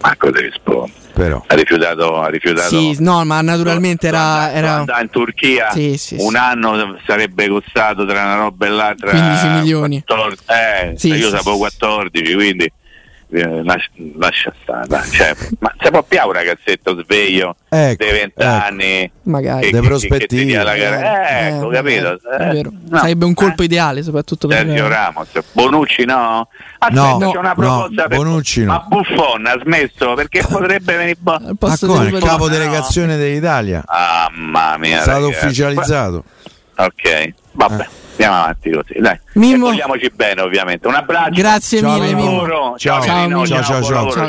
Manco 0.00 0.30
ti 0.30 0.40
rispondo. 0.42 0.90
Però. 1.14 1.42
Ha 1.46 1.54
rifiutato, 1.54 2.20
ha 2.20 2.28
rifiutato. 2.28 2.68
Sì, 2.68 2.96
no, 2.98 3.24
ma 3.24 3.40
naturalmente 3.40 4.06
era, 4.08 4.52
era 4.52 4.84
in 5.00 5.08
Turchia 5.10 5.70
Sì, 5.70 5.96
sì, 5.96 6.16
un 6.18 6.32
sì. 6.32 6.36
anno 6.36 6.98
sarebbe 7.06 7.48
costato 7.48 8.04
tra 8.04 8.22
una 8.22 8.34
roba 8.34 8.66
e 8.66 8.68
l'altra 8.68 9.10
15 9.10 9.48
milioni. 9.48 10.02
14 10.04 10.42
eh, 10.46 10.92
Sì, 10.98 11.08
io 11.08 11.30
sì, 11.30 11.36
sapevo 11.36 11.52
sì. 11.52 11.58
14 11.58 12.34
quindi 12.34 12.72
lascia, 13.28 13.90
lascia 14.16 14.52
stare 14.62 14.86
cioè, 15.10 15.34
ma 15.58 15.72
può 15.90 16.02
più 16.02 16.18
un 16.24 16.32
ragazzetto 16.32 17.02
sveglio 17.02 17.56
Ecco, 17.68 18.04
dei 18.04 18.12
20 18.12 18.42
anni 18.42 19.10
magari. 19.22 19.70
De 19.70 19.80
che, 19.80 20.26
che, 20.26 20.26
che 20.26 20.62
la 20.62 20.76
gara 20.76 21.48
ecco 21.48 21.70
Eh, 21.70 21.74
capito 21.74 22.12
eh, 22.12 22.36
è 22.36 22.54
Eh, 22.58 22.62
no. 22.62 22.98
Sarebbe 22.98 23.24
un 23.24 23.34
colpo 23.34 23.62
Eh. 23.62 23.64
ideale, 23.64 24.02
soprattutto 24.02 24.46
per 24.46 24.64
Sergio 24.64 24.88
Ramos, 24.88 25.28
Bonucci 25.52 26.04
no? 26.04 26.48
Aspetta, 26.78 27.00
No, 27.16 27.30
c'è 27.32 27.38
una 27.38 27.48
no, 27.48 27.54
proposta 27.54 28.06
per 28.06 28.16
Bonucci 28.16 28.64
no. 28.64 28.72
Ma 28.72 28.84
Buffon 28.88 29.46
ha 29.46 29.58
smesso 29.62 30.14
perché 30.14 30.42
potrebbe 30.48 30.96
venire 30.96 31.16
bo- 31.18 31.40
posto 31.58 31.86
come? 31.88 32.08
Il 32.08 32.18
capo 32.20 32.44
no. 32.44 32.50
delegazione 32.50 33.16
dell'Italia. 33.16 33.82
Ah, 33.86 34.30
mamma 34.32 34.76
mia. 34.78 34.98
È 34.98 35.00
stato 35.02 35.24
ragazzi. 35.26 35.44
ufficializzato. 35.44 36.24
Ok, 36.76 37.32
vabbè, 37.52 37.86
andiamo 38.16 38.42
avanti 38.42 38.70
così, 38.70 38.98
dai. 38.98 39.18
Mimmo. 39.34 39.66
E 39.66 39.70
vogliamoci 39.70 40.10
bene, 40.14 40.40
ovviamente. 40.40 40.86
Un 40.86 40.94
abbraccio. 40.94 41.30
Grazie 41.30 41.80
Ciao, 41.80 41.98
mille, 41.98 42.14
Mimmo. 42.14 42.76
Ciao. 42.78 43.02
Ciao, 43.02 43.26
Mimmo. 43.26 43.46
Ciao, 43.46 43.62
ciao, 43.62 43.82
ciao. 43.82 43.92
lavoro, 43.92 44.10
ciao. 44.12 44.28